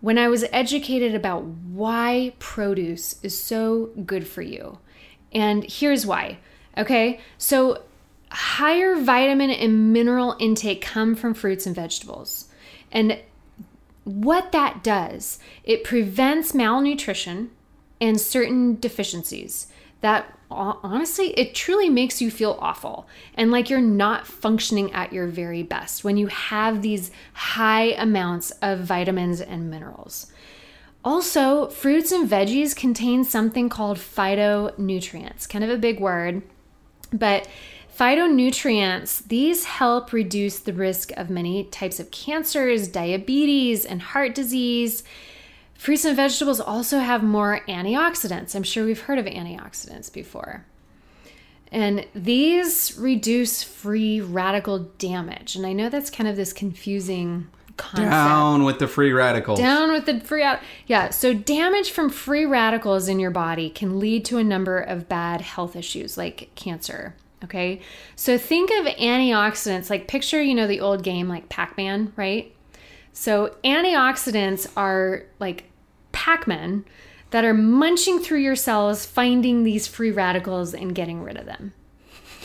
when 0.00 0.18
I 0.18 0.28
was 0.28 0.44
educated 0.52 1.14
about 1.14 1.44
why 1.44 2.32
produce 2.38 3.22
is 3.22 3.38
so 3.38 3.90
good 4.06 4.26
for 4.26 4.42
you. 4.42 4.78
And 5.32 5.64
here's 5.64 6.06
why. 6.06 6.38
Okay, 6.78 7.20
so 7.38 7.82
higher 8.30 8.96
vitamin 8.96 9.50
and 9.50 9.92
mineral 9.92 10.36
intake 10.38 10.80
come 10.80 11.14
from 11.14 11.34
fruits 11.34 11.66
and 11.66 11.74
vegetables. 11.74 12.48
And 12.92 13.18
what 14.04 14.52
that 14.52 14.82
does, 14.82 15.38
it 15.64 15.84
prevents 15.84 16.54
malnutrition 16.54 17.50
and 18.00 18.20
certain 18.20 18.80
deficiencies 18.80 19.66
that 20.00 20.32
honestly, 20.50 21.28
it 21.38 21.54
truly 21.54 21.88
makes 21.88 22.20
you 22.20 22.30
feel 22.30 22.58
awful 22.60 23.06
and 23.34 23.52
like 23.52 23.70
you're 23.70 23.80
not 23.80 24.26
functioning 24.26 24.92
at 24.92 25.12
your 25.12 25.28
very 25.28 25.62
best 25.62 26.02
when 26.02 26.16
you 26.16 26.26
have 26.26 26.82
these 26.82 27.10
high 27.34 27.92
amounts 27.92 28.50
of 28.62 28.80
vitamins 28.80 29.40
and 29.40 29.70
minerals. 29.70 30.32
Also, 31.04 31.68
fruits 31.68 32.12
and 32.12 32.28
veggies 32.28 32.76
contain 32.76 33.24
something 33.24 33.68
called 33.68 33.96
phytonutrients, 33.96 35.48
kind 35.48 35.64
of 35.64 35.70
a 35.70 35.78
big 35.78 35.98
word, 35.98 36.42
but 37.12 37.48
phytonutrients, 37.96 39.26
these 39.28 39.64
help 39.64 40.12
reduce 40.12 40.58
the 40.58 40.72
risk 40.72 41.10
of 41.16 41.30
many 41.30 41.64
types 41.64 42.00
of 42.00 42.10
cancers, 42.10 42.88
diabetes, 42.88 43.84
and 43.84 44.02
heart 44.02 44.34
disease 44.34 45.02
Fruits 45.80 46.04
and 46.04 46.14
vegetables 46.14 46.60
also 46.60 46.98
have 46.98 47.22
more 47.22 47.62
antioxidants. 47.66 48.54
I'm 48.54 48.62
sure 48.62 48.84
we've 48.84 49.00
heard 49.00 49.18
of 49.18 49.24
antioxidants 49.24 50.12
before. 50.12 50.66
And 51.72 52.06
these 52.14 52.98
reduce 52.98 53.62
free 53.62 54.20
radical 54.20 54.80
damage. 54.98 55.56
And 55.56 55.64
I 55.64 55.72
know 55.72 55.88
that's 55.88 56.10
kind 56.10 56.28
of 56.28 56.36
this 56.36 56.52
confusing 56.52 57.48
concept. 57.78 58.10
Down 58.10 58.64
with 58.64 58.78
the 58.78 58.86
free 58.86 59.10
radicals. 59.12 59.58
Down 59.58 59.90
with 59.90 60.04
the 60.04 60.20
free 60.20 60.42
rad- 60.42 60.60
yeah. 60.86 61.08
So 61.08 61.32
damage 61.32 61.92
from 61.92 62.10
free 62.10 62.44
radicals 62.44 63.08
in 63.08 63.18
your 63.18 63.30
body 63.30 63.70
can 63.70 63.98
lead 63.98 64.26
to 64.26 64.36
a 64.36 64.44
number 64.44 64.78
of 64.78 65.08
bad 65.08 65.40
health 65.40 65.74
issues 65.74 66.18
like 66.18 66.50
cancer. 66.56 67.14
Okay, 67.42 67.80
so 68.16 68.36
think 68.36 68.70
of 68.70 68.84
antioxidants 68.96 69.88
like 69.88 70.08
picture 70.08 70.42
you 70.42 70.54
know 70.54 70.66
the 70.66 70.80
old 70.80 71.02
game 71.02 71.26
like 71.26 71.48
Pac-Man, 71.48 72.12
right? 72.16 72.54
So 73.14 73.56
antioxidants 73.64 74.70
are 74.76 75.24
like 75.38 75.64
Pac-Men 76.20 76.84
that 77.30 77.44
are 77.46 77.54
munching 77.54 78.18
through 78.18 78.40
your 78.40 78.56
cells, 78.56 79.06
finding 79.06 79.64
these 79.64 79.86
free 79.86 80.10
radicals 80.10 80.74
and 80.74 80.94
getting 80.94 81.22
rid 81.22 81.38
of 81.38 81.46
them. 81.46 81.72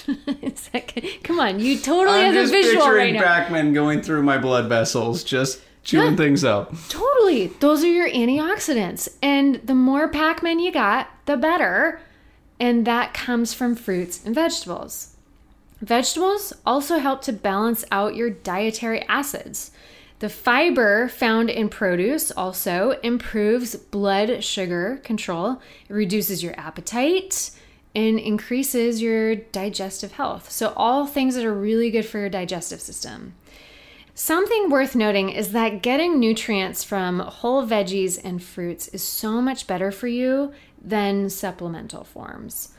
like, 0.74 1.20
come 1.24 1.40
on, 1.40 1.60
you 1.60 1.78
totally 1.78 2.20
I'm 2.20 2.34
have 2.34 2.36
just 2.36 2.54
the 2.54 2.62
visual 2.62 2.86
right 2.86 3.08
picturing 3.08 3.14
now. 3.16 3.24
Pac-Man 3.24 3.74
going 3.74 4.02
through 4.02 4.24
my 4.24 4.38
blood 4.38 4.70
vessels, 4.70 5.24
just 5.26 5.62
chewing 5.84 6.12
Yeah. 6.12 6.16
things 6.18 6.44
up. 6.46 6.74
Totally. 6.88 7.48
Those 7.60 7.84
are 7.84 7.88
your 7.92 8.10
antioxidants. 8.10 9.10
And 9.22 9.56
the 9.66 9.76
more 9.76 10.08
Pac 10.08 10.42
Man 10.42 10.60
you 10.60 10.72
got, 10.72 11.10
the 11.26 11.36
better. 11.38 12.00
And 12.60 12.86
that 12.88 13.14
comes 13.14 13.54
from 13.54 13.76
fruits 13.76 14.24
and 14.26 14.34
vegetables. 14.34 15.16
Vegetables 15.82 16.54
also 16.66 17.00
help 17.00 17.22
to 17.24 17.34
balance 17.34 17.84
out 17.92 18.16
your 18.16 18.30
dietary 18.30 19.02
acids. 19.10 19.72
The 20.20 20.30
fiber 20.30 21.10
found 21.10 21.50
in 21.50 21.68
produce 21.70 22.32
also 22.32 22.92
improves 23.04 23.76
blood 23.76 24.44
sugar 24.44 25.02
control, 25.04 25.62
it 25.90 25.94
reduces 25.94 26.42
your 26.42 26.58
appetite, 26.58 27.52
and 27.94 28.20
increases 28.20 29.02
your 29.02 29.36
digestive 29.36 30.14
health. 30.14 30.52
So, 30.52 30.74
all 30.76 31.06
things 31.06 31.36
that 31.36 31.46
are 31.46 31.54
really 31.54 31.92
good 31.92 32.06
for 32.06 32.20
your 32.20 32.30
digestive 32.30 32.82
system. 32.82 33.36
Something 34.14 34.70
worth 34.70 34.96
noting 34.96 35.30
is 35.30 35.52
that 35.52 35.82
getting 35.82 36.20
nutrients 36.20 36.86
from 36.86 37.20
whole 37.20 37.68
veggies 37.68 38.18
and 38.24 38.42
fruits 38.42 38.88
is 38.90 39.04
so 39.04 39.42
much 39.42 39.68
better 39.68 39.92
for 39.92 40.08
you 40.08 40.54
than 40.82 41.30
supplemental 41.30 42.06
forms. 42.06 42.70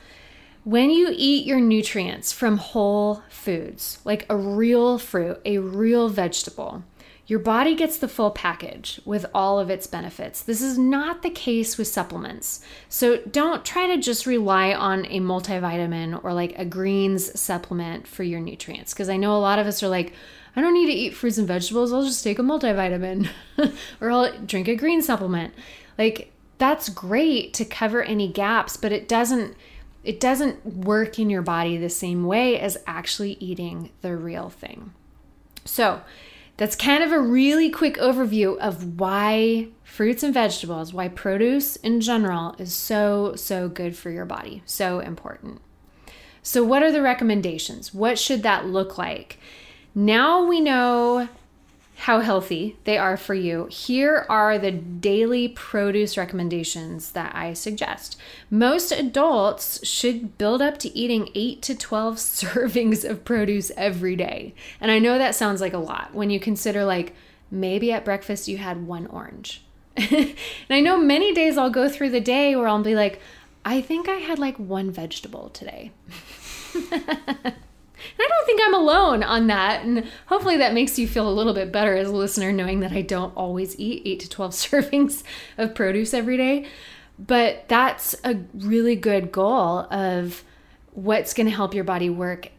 When 0.63 0.89
you 0.89 1.13
eat 1.15 1.45
your 1.45 1.59
nutrients 1.59 2.31
from 2.31 2.57
whole 2.57 3.21
foods, 3.29 3.99
like 4.03 4.25
a 4.29 4.35
real 4.35 4.97
fruit, 4.97 5.39
a 5.45 5.59
real 5.59 6.09
vegetable, 6.09 6.83
your 7.27 7.39
body 7.39 7.75
gets 7.75 7.97
the 7.97 8.07
full 8.07 8.31
package 8.31 9.01
with 9.03 9.25
all 9.33 9.59
of 9.59 9.69
its 9.69 9.85
benefits. 9.85 10.41
This 10.41 10.61
is 10.61 10.77
not 10.77 11.21
the 11.21 11.29
case 11.29 11.77
with 11.77 11.89
supplements. 11.89 12.61
So 12.87 13.17
don't 13.17 13.65
try 13.65 13.87
to 13.87 14.01
just 14.01 14.25
rely 14.25 14.73
on 14.73 15.05
a 15.07 15.19
multivitamin 15.19 16.23
or 16.23 16.31
like 16.31 16.57
a 16.57 16.63
greens 16.63 17.37
supplement 17.39 18.07
for 18.07 18.23
your 18.23 18.39
nutrients. 18.39 18.93
Because 18.93 19.09
I 19.09 19.17
know 19.17 19.35
a 19.35 19.39
lot 19.39 19.59
of 19.59 19.67
us 19.67 19.83
are 19.83 19.89
like, 19.89 20.13
I 20.55 20.61
don't 20.61 20.73
need 20.73 20.87
to 20.87 20.93
eat 20.93 21.15
fruits 21.15 21.37
and 21.37 21.47
vegetables. 21.47 21.91
I'll 21.91 22.05
just 22.05 22.23
take 22.23 22.39
a 22.39 22.43
multivitamin 22.43 23.29
or 24.01 24.09
I'll 24.09 24.37
drink 24.39 24.69
a 24.69 24.75
green 24.75 25.01
supplement. 25.01 25.53
Like 25.97 26.31
that's 26.59 26.87
great 26.87 27.53
to 27.55 27.65
cover 27.65 28.03
any 28.03 28.31
gaps, 28.31 28.77
but 28.77 28.93
it 28.93 29.07
doesn't 29.07 29.55
it 30.03 30.21
doesn't 30.21 30.65
work 30.65 31.19
in 31.19 31.29
your 31.29 31.41
body 31.41 31.75
the 31.75 31.89
same 31.89 32.23
way 32.25 32.57
as 32.57 32.77
actually 32.87 33.33
eating 33.41 33.91
the 34.01 34.15
real 34.15 34.49
thing. 34.49 34.93
So, 35.65 36.01
that's 36.57 36.75
kind 36.75 37.03
of 37.03 37.11
a 37.11 37.19
really 37.19 37.69
quick 37.69 37.95
overview 37.97 38.57
of 38.57 38.99
why 38.99 39.67
fruits 39.83 40.23
and 40.23 40.33
vegetables, 40.33 40.91
why 40.91 41.07
produce 41.07 41.75
in 41.77 42.01
general 42.01 42.55
is 42.57 42.75
so, 42.75 43.35
so 43.35 43.69
good 43.69 43.95
for 43.95 44.09
your 44.09 44.25
body, 44.25 44.63
so 44.65 44.99
important. 44.99 45.61
So, 46.41 46.63
what 46.63 46.81
are 46.81 46.91
the 46.91 47.01
recommendations? 47.01 47.93
What 47.93 48.17
should 48.17 48.41
that 48.43 48.65
look 48.65 48.97
like? 48.97 49.37
Now 49.93 50.45
we 50.45 50.61
know 50.61 51.27
how 52.01 52.19
healthy 52.19 52.77
they 52.83 52.95
are 52.95 53.17
for 53.17 53.33
you. 53.33 53.67
Here 53.71 54.25
are 54.29 54.59
the 54.59 54.71
daily 54.71 55.47
produce 55.47 56.15
recommendations 56.15 57.11
that 57.13 57.35
I 57.35 57.53
suggest. 57.53 58.17
Most 58.51 58.91
adults 58.91 59.85
should 59.85 60.37
build 60.37 60.61
up 60.61 60.77
to 60.79 60.95
eating 60.95 61.29
8 61.33 61.61
to 61.63 61.75
12 61.75 62.15
servings 62.17 63.03
of 63.03 63.25
produce 63.25 63.71
every 63.75 64.15
day. 64.15 64.53
And 64.79 64.91
I 64.91 64.99
know 64.99 65.17
that 65.17 65.33
sounds 65.33 65.59
like 65.59 65.73
a 65.73 65.79
lot 65.79 66.13
when 66.13 66.29
you 66.29 66.39
consider 66.39 66.85
like 66.85 67.15
maybe 67.49 67.91
at 67.91 68.05
breakfast 68.05 68.47
you 68.47 68.57
had 68.57 68.85
one 68.85 69.07
orange. 69.07 69.65
and 69.97 70.35
I 70.69 70.81
know 70.81 70.97
many 70.97 71.33
days 71.33 71.57
I'll 71.57 71.71
go 71.71 71.89
through 71.89 72.11
the 72.11 72.21
day 72.21 72.55
where 72.55 72.67
I'll 72.67 72.83
be 72.83 72.93
like, 72.93 73.19
I 73.65 73.81
think 73.81 74.07
I 74.07 74.17
had 74.17 74.37
like 74.37 74.57
one 74.57 74.91
vegetable 74.91 75.49
today. 75.49 75.91
And 78.17 78.25
I 78.25 78.27
don't 78.27 78.45
think 78.45 78.61
I'm 78.63 78.73
alone 78.87 79.23
on 79.23 79.47
that. 79.47 79.83
And 79.83 80.07
hopefully 80.27 80.57
that 80.57 80.73
makes 80.73 80.97
you 80.97 81.07
feel 81.07 81.29
a 81.29 81.31
little 81.31 81.53
bit 81.53 81.71
better 81.71 81.95
as 81.95 82.07
a 82.07 82.13
listener, 82.13 82.51
knowing 82.51 82.79
that 82.79 82.91
I 82.91 83.01
don't 83.01 83.35
always 83.35 83.77
eat 83.79 84.03
8 84.05 84.19
to 84.21 84.29
12 84.29 84.51
servings 84.53 85.23
of 85.57 85.75
produce 85.75 86.13
every 86.13 86.37
day. 86.37 86.67
But 87.19 87.67
that's 87.67 88.15
a 88.23 88.39
really 88.53 88.95
good 88.95 89.31
goal 89.31 89.87
of 89.91 90.43
what's 90.91 91.33
going 91.33 91.47
to 91.47 91.55
help 91.55 91.73
your 91.73 91.83
body 91.83 92.09
work 92.09 92.51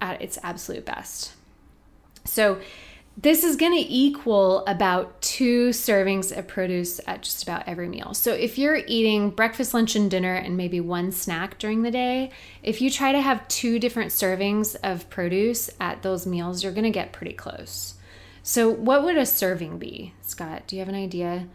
at 0.00 0.22
its 0.22 0.38
absolute 0.42 0.84
best. 0.84 1.32
So, 2.24 2.60
this 3.16 3.44
is 3.44 3.56
going 3.56 3.72
to 3.72 3.92
equal 3.92 4.64
about 4.66 5.20
two 5.20 5.68
servings 5.68 6.36
of 6.36 6.48
produce 6.48 6.98
at 7.06 7.22
just 7.22 7.42
about 7.42 7.68
every 7.68 7.88
meal. 7.88 8.14
So, 8.14 8.32
if 8.32 8.56
you're 8.56 8.80
eating 8.86 9.30
breakfast, 9.30 9.74
lunch, 9.74 9.94
and 9.94 10.10
dinner, 10.10 10.34
and 10.34 10.56
maybe 10.56 10.80
one 10.80 11.12
snack 11.12 11.58
during 11.58 11.82
the 11.82 11.90
day, 11.90 12.30
if 12.62 12.80
you 12.80 12.90
try 12.90 13.12
to 13.12 13.20
have 13.20 13.46
two 13.48 13.78
different 13.78 14.12
servings 14.12 14.76
of 14.82 15.10
produce 15.10 15.68
at 15.78 16.02
those 16.02 16.26
meals, 16.26 16.62
you're 16.62 16.72
going 16.72 16.84
to 16.84 16.90
get 16.90 17.12
pretty 17.12 17.34
close. 17.34 17.94
So, 18.42 18.70
what 18.70 19.04
would 19.04 19.18
a 19.18 19.26
serving 19.26 19.78
be, 19.78 20.14
Scott? 20.22 20.66
Do 20.66 20.76
you 20.76 20.80
have 20.80 20.88
an 20.88 20.94
idea? 20.94 21.48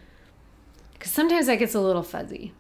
Because 0.94 1.12
sometimes 1.12 1.48
that 1.48 1.58
gets 1.58 1.76
a 1.76 1.82
little 1.82 2.04
fuzzy. 2.04 2.54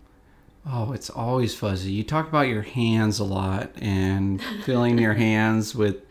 Oh, 0.66 0.92
it's 0.92 1.10
always 1.10 1.56
fuzzy. 1.56 1.92
You 1.92 2.04
talk 2.04 2.27
about 2.27 2.48
your 2.48 2.63
hands 2.63 3.20
a 3.20 3.24
lot 3.24 3.72
and 3.77 4.42
filling 4.66 4.98
your 4.98 5.13
hands 5.25 5.74
with 5.74 6.06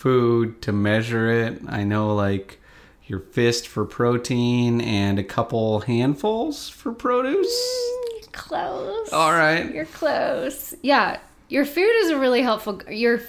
food 0.00 0.62
to 0.62 0.72
measure 0.72 1.30
it. 1.30 1.60
I 1.68 1.84
know, 1.84 2.14
like 2.14 2.58
your 3.06 3.20
fist 3.20 3.68
for 3.68 3.84
protein 3.84 4.80
and 4.80 5.18
a 5.18 5.22
couple 5.24 5.80
handfuls 5.80 6.70
for 6.70 6.92
produce. 6.92 7.46
Mm, 7.46 8.32
close. 8.32 9.12
All 9.12 9.32
right. 9.32 9.70
You're 9.72 9.84
close. 9.84 10.74
Yeah, 10.82 11.20
your 11.50 11.66
food 11.66 11.92
is 11.96 12.10
a 12.10 12.18
really 12.18 12.40
helpful. 12.40 12.80
Your 12.88 13.20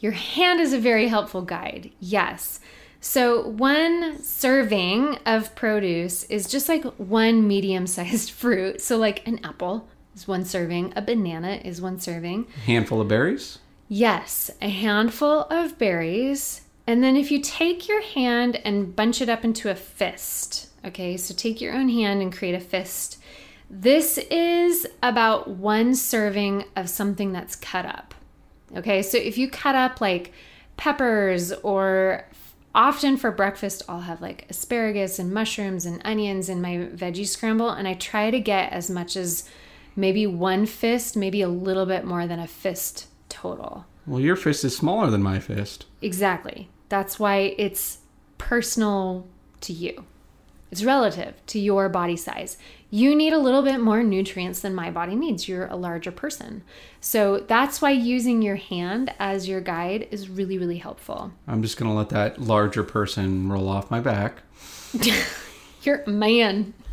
your 0.00 0.12
hand 0.12 0.60
is 0.60 0.72
a 0.72 0.80
very 0.80 1.06
helpful 1.06 1.42
guide. 1.42 1.92
Yes. 2.00 2.58
So 3.00 3.46
one 3.46 4.20
serving 4.22 5.16
of 5.24 5.54
produce 5.54 6.24
is 6.24 6.48
just 6.48 6.68
like 6.68 6.84
one 6.96 7.46
medium-sized 7.46 8.30
fruit. 8.42 8.80
So 8.80 8.96
like 8.96 9.26
an 9.28 9.40
apple 9.44 9.88
is 10.14 10.26
one 10.26 10.44
serving. 10.44 10.92
A 10.96 11.02
banana 11.02 11.60
is 11.64 11.80
one 11.80 12.00
serving. 12.00 12.46
Handful 12.64 13.00
of 13.00 13.06
berries. 13.06 13.58
Yes, 13.92 14.52
a 14.62 14.68
handful 14.68 15.48
of 15.50 15.76
berries. 15.76 16.60
And 16.86 17.02
then 17.02 17.16
if 17.16 17.32
you 17.32 17.40
take 17.40 17.88
your 17.88 18.00
hand 18.00 18.60
and 18.64 18.94
bunch 18.94 19.20
it 19.20 19.28
up 19.28 19.44
into 19.44 19.68
a 19.68 19.74
fist, 19.74 20.68
okay, 20.84 21.16
so 21.16 21.34
take 21.34 21.60
your 21.60 21.74
own 21.74 21.88
hand 21.88 22.22
and 22.22 22.32
create 22.32 22.54
a 22.54 22.60
fist. 22.60 23.20
This 23.68 24.16
is 24.30 24.86
about 25.02 25.50
one 25.50 25.96
serving 25.96 26.66
of 26.76 26.88
something 26.88 27.32
that's 27.32 27.56
cut 27.56 27.84
up. 27.84 28.14
Okay, 28.76 29.02
so 29.02 29.18
if 29.18 29.36
you 29.36 29.50
cut 29.50 29.74
up 29.74 30.00
like 30.00 30.32
peppers 30.76 31.50
or 31.50 32.28
often 32.72 33.16
for 33.16 33.32
breakfast, 33.32 33.82
I'll 33.88 34.02
have 34.02 34.22
like 34.22 34.46
asparagus 34.48 35.18
and 35.18 35.34
mushrooms 35.34 35.84
and 35.84 36.00
onions 36.04 36.48
in 36.48 36.62
my 36.62 36.76
veggie 36.94 37.26
scramble, 37.26 37.70
and 37.70 37.88
I 37.88 37.94
try 37.94 38.30
to 38.30 38.38
get 38.38 38.72
as 38.72 38.88
much 38.88 39.16
as 39.16 39.50
maybe 39.96 40.28
one 40.28 40.64
fist, 40.64 41.16
maybe 41.16 41.42
a 41.42 41.48
little 41.48 41.86
bit 41.86 42.04
more 42.04 42.28
than 42.28 42.38
a 42.38 42.46
fist 42.46 43.08
total. 43.40 43.86
Well, 44.06 44.20
your 44.20 44.36
fist 44.36 44.64
is 44.64 44.76
smaller 44.76 45.10
than 45.10 45.22
my 45.22 45.38
fist. 45.38 45.86
Exactly. 46.02 46.68
That's 46.88 47.18
why 47.18 47.54
it's 47.56 47.98
personal 48.38 49.26
to 49.62 49.72
you. 49.72 50.04
It's 50.70 50.84
relative 50.84 51.34
to 51.46 51.58
your 51.58 51.88
body 51.88 52.16
size. 52.16 52.56
You 52.90 53.16
need 53.16 53.32
a 53.32 53.38
little 53.38 53.62
bit 53.62 53.80
more 53.80 54.02
nutrients 54.02 54.60
than 54.60 54.74
my 54.74 54.90
body 54.90 55.16
needs. 55.16 55.48
You're 55.48 55.66
a 55.66 55.76
larger 55.76 56.12
person. 56.12 56.62
So 57.00 57.38
that's 57.38 57.82
why 57.82 57.90
using 57.90 58.42
your 58.42 58.56
hand 58.56 59.12
as 59.18 59.48
your 59.48 59.60
guide 59.60 60.08
is 60.10 60.28
really, 60.28 60.58
really 60.58 60.78
helpful. 60.78 61.32
I'm 61.48 61.62
just 61.62 61.76
going 61.76 61.90
to 61.90 61.96
let 61.96 62.10
that 62.10 62.40
larger 62.40 62.84
person 62.84 63.48
roll 63.48 63.68
off 63.68 63.90
my 63.90 64.00
back. 64.00 64.42
You're 65.82 66.02
a 66.06 66.10
man. 66.10 66.74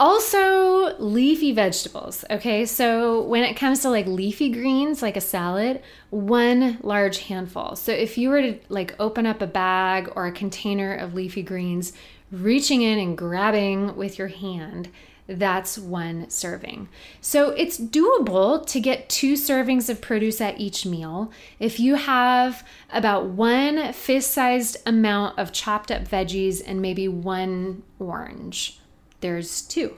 Also, 0.00 0.96
leafy 0.98 1.52
vegetables. 1.52 2.24
Okay, 2.30 2.64
so 2.64 3.20
when 3.20 3.44
it 3.44 3.54
comes 3.54 3.82
to 3.82 3.90
like 3.90 4.06
leafy 4.06 4.48
greens, 4.48 5.02
like 5.02 5.18
a 5.18 5.20
salad, 5.20 5.82
one 6.08 6.78
large 6.80 7.18
handful. 7.18 7.76
So 7.76 7.92
if 7.92 8.16
you 8.16 8.30
were 8.30 8.40
to 8.40 8.58
like 8.70 8.96
open 8.98 9.26
up 9.26 9.42
a 9.42 9.46
bag 9.46 10.10
or 10.16 10.26
a 10.26 10.32
container 10.32 10.94
of 10.94 11.12
leafy 11.12 11.42
greens, 11.42 11.92
reaching 12.32 12.80
in 12.80 12.98
and 12.98 13.18
grabbing 13.18 13.94
with 13.94 14.18
your 14.18 14.28
hand, 14.28 14.88
that's 15.26 15.76
one 15.76 16.30
serving. 16.30 16.88
So 17.20 17.50
it's 17.50 17.78
doable 17.78 18.66
to 18.68 18.80
get 18.80 19.10
two 19.10 19.34
servings 19.34 19.90
of 19.90 20.00
produce 20.00 20.40
at 20.40 20.58
each 20.58 20.86
meal. 20.86 21.30
If 21.58 21.78
you 21.78 21.96
have 21.96 22.66
about 22.90 23.26
one 23.26 23.92
fist 23.92 24.30
sized 24.30 24.78
amount 24.86 25.38
of 25.38 25.52
chopped 25.52 25.90
up 25.90 26.08
veggies 26.08 26.62
and 26.66 26.80
maybe 26.80 27.06
one 27.06 27.82
orange, 27.98 28.79
there's 29.20 29.62
two. 29.62 29.96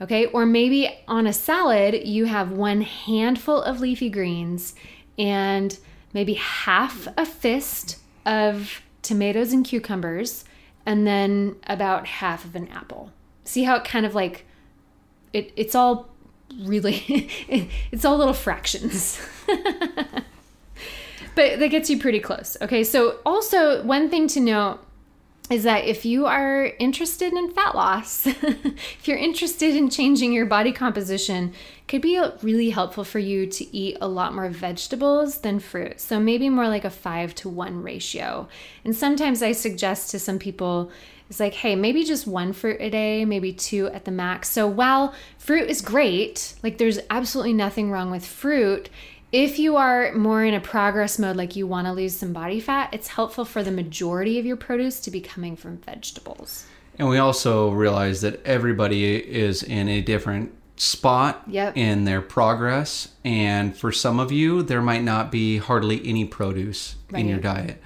Okay, 0.00 0.26
or 0.26 0.44
maybe 0.44 0.90
on 1.08 1.26
a 1.26 1.32
salad, 1.32 2.06
you 2.06 2.26
have 2.26 2.52
one 2.52 2.82
handful 2.82 3.62
of 3.62 3.80
leafy 3.80 4.10
greens 4.10 4.74
and 5.18 5.78
maybe 6.12 6.34
half 6.34 7.08
a 7.16 7.24
fist 7.24 7.98
of 8.26 8.82
tomatoes 9.00 9.52
and 9.52 9.64
cucumbers, 9.64 10.44
and 10.84 11.06
then 11.06 11.56
about 11.66 12.06
half 12.06 12.44
of 12.44 12.54
an 12.54 12.68
apple. 12.68 13.10
See 13.44 13.64
how 13.64 13.76
it 13.76 13.84
kind 13.84 14.04
of 14.04 14.14
like 14.14 14.44
it, 15.32 15.52
it's 15.56 15.74
all 15.74 16.10
really 16.60 17.30
it's 17.90 18.04
all 18.04 18.16
little 18.16 18.34
fractions 18.34 19.20
but 19.46 20.24
that 21.58 21.70
gets 21.70 21.90
you 21.90 21.98
pretty 21.98 22.20
close 22.20 22.56
okay 22.62 22.82
so 22.82 23.18
also 23.26 23.82
one 23.82 24.08
thing 24.08 24.26
to 24.28 24.40
note 24.40 24.85
is 25.50 25.62
that 25.62 25.84
if 25.84 26.04
you 26.04 26.26
are 26.26 26.72
interested 26.78 27.32
in 27.32 27.50
fat 27.50 27.74
loss 27.74 28.26
if 28.26 29.06
you're 29.06 29.16
interested 29.16 29.74
in 29.74 29.88
changing 29.88 30.32
your 30.32 30.46
body 30.46 30.72
composition 30.72 31.52
could 31.88 32.02
be 32.02 32.20
really 32.42 32.70
helpful 32.70 33.04
for 33.04 33.18
you 33.18 33.46
to 33.46 33.76
eat 33.76 33.96
a 34.00 34.08
lot 34.08 34.34
more 34.34 34.48
vegetables 34.48 35.38
than 35.38 35.58
fruit 35.60 36.00
so 36.00 36.18
maybe 36.18 36.48
more 36.48 36.68
like 36.68 36.84
a 36.84 36.90
5 36.90 37.34
to 37.34 37.48
1 37.48 37.82
ratio 37.82 38.48
and 38.84 38.94
sometimes 38.94 39.42
i 39.42 39.52
suggest 39.52 40.10
to 40.10 40.18
some 40.18 40.38
people 40.38 40.90
it's 41.28 41.40
like, 41.40 41.54
hey, 41.54 41.74
maybe 41.74 42.04
just 42.04 42.26
one 42.26 42.52
fruit 42.52 42.80
a 42.80 42.88
day, 42.88 43.24
maybe 43.24 43.52
two 43.52 43.88
at 43.88 44.04
the 44.04 44.12
max. 44.12 44.48
So 44.48 44.66
while 44.66 45.12
fruit 45.38 45.68
is 45.68 45.80
great, 45.80 46.54
like 46.62 46.78
there's 46.78 47.00
absolutely 47.10 47.52
nothing 47.52 47.90
wrong 47.90 48.10
with 48.10 48.24
fruit, 48.24 48.88
if 49.32 49.58
you 49.58 49.76
are 49.76 50.12
more 50.14 50.44
in 50.44 50.54
a 50.54 50.60
progress 50.60 51.18
mode, 51.18 51.36
like 51.36 51.56
you 51.56 51.66
want 51.66 51.86
to 51.86 51.92
lose 51.92 52.16
some 52.16 52.32
body 52.32 52.60
fat, 52.60 52.90
it's 52.92 53.08
helpful 53.08 53.44
for 53.44 53.62
the 53.62 53.72
majority 53.72 54.38
of 54.38 54.46
your 54.46 54.56
produce 54.56 55.00
to 55.00 55.10
be 55.10 55.20
coming 55.20 55.56
from 55.56 55.78
vegetables. 55.78 56.66
And 56.98 57.08
we 57.08 57.18
also 57.18 57.70
realize 57.70 58.20
that 58.22 58.44
everybody 58.46 59.16
is 59.16 59.62
in 59.62 59.88
a 59.88 60.00
different 60.00 60.52
spot 60.76 61.42
yep. 61.46 61.76
in 61.76 62.04
their 62.04 62.22
progress. 62.22 63.08
And 63.24 63.76
for 63.76 63.92
some 63.92 64.20
of 64.20 64.30
you, 64.30 64.62
there 64.62 64.82
might 64.82 65.02
not 65.02 65.30
be 65.30 65.58
hardly 65.58 66.06
any 66.06 66.24
produce 66.24 66.96
right. 67.10 67.20
in 67.20 67.28
your 67.28 67.38
diet. 67.38 67.82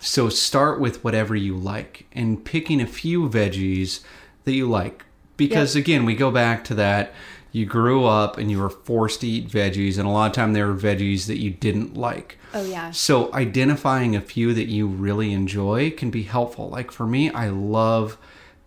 So 0.00 0.28
start 0.28 0.80
with 0.80 1.02
whatever 1.04 1.34
you 1.34 1.56
like 1.56 2.06
and 2.12 2.44
picking 2.44 2.80
a 2.80 2.86
few 2.86 3.28
veggies 3.28 4.00
that 4.44 4.52
you 4.52 4.68
like. 4.68 5.04
Because 5.36 5.74
yep. 5.74 5.84
again, 5.84 6.04
we 6.04 6.14
go 6.14 6.30
back 6.30 6.64
to 6.64 6.74
that 6.74 7.14
you 7.52 7.66
grew 7.66 8.06
up 8.06 8.38
and 8.38 8.50
you 8.50 8.58
were 8.58 8.70
forced 8.70 9.20
to 9.20 9.28
eat 9.28 9.48
veggies 9.48 9.98
and 9.98 10.08
a 10.08 10.10
lot 10.10 10.26
of 10.26 10.32
time 10.34 10.54
there 10.54 10.66
were 10.66 10.74
veggies 10.74 11.26
that 11.26 11.38
you 11.38 11.50
didn't 11.50 11.94
like. 11.94 12.38
Oh 12.54 12.64
yeah. 12.64 12.90
So 12.90 13.32
identifying 13.34 14.16
a 14.16 14.20
few 14.20 14.54
that 14.54 14.68
you 14.68 14.86
really 14.86 15.32
enjoy 15.32 15.90
can 15.90 16.10
be 16.10 16.22
helpful. 16.22 16.70
Like 16.70 16.90
for 16.90 17.06
me, 17.06 17.30
I 17.30 17.48
love 17.48 18.18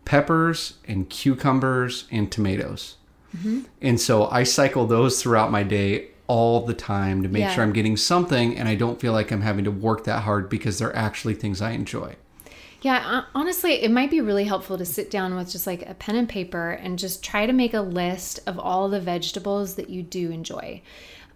peppers 0.05 0.75
and 0.87 1.09
cucumbers 1.09 2.05
and 2.11 2.31
tomatoes. 2.31 2.95
Mm-hmm. 3.35 3.61
And 3.81 3.99
so 3.99 4.27
I 4.27 4.43
cycle 4.43 4.85
those 4.85 5.21
throughout 5.21 5.51
my 5.51 5.63
day 5.63 6.09
all 6.27 6.65
the 6.65 6.73
time 6.73 7.21
to 7.23 7.29
make 7.29 7.41
yeah. 7.41 7.53
sure 7.53 7.63
I'm 7.63 7.73
getting 7.73 7.97
something 7.97 8.57
and 8.57 8.67
I 8.67 8.75
don't 8.75 8.99
feel 8.99 9.13
like 9.13 9.31
I'm 9.31 9.41
having 9.41 9.65
to 9.65 9.71
work 9.71 10.05
that 10.05 10.23
hard 10.23 10.49
because 10.49 10.79
they're 10.79 10.95
actually 10.95 11.33
things 11.33 11.61
I 11.61 11.71
enjoy. 11.71 12.15
Yeah, 12.85 13.23
honestly, 13.33 13.81
it 13.81 13.89
might 13.89 14.11
be 14.11 14.21
really 14.21 14.43
helpful 14.43 14.77
to 14.77 14.85
sit 14.85 15.09
down 15.09 15.35
with 15.35 15.51
just 15.51 15.65
like 15.65 15.89
a 15.89 15.95
pen 15.95 16.15
and 16.15 16.29
paper 16.29 16.69
and 16.69 16.99
just 16.99 17.23
try 17.23 17.47
to 17.47 17.51
make 17.51 17.73
a 17.73 17.81
list 17.81 18.39
of 18.45 18.59
all 18.59 18.89
the 18.89 18.99
vegetables 18.99 19.73
that 19.73 19.89
you 19.89 20.03
do 20.03 20.29
enjoy. 20.29 20.83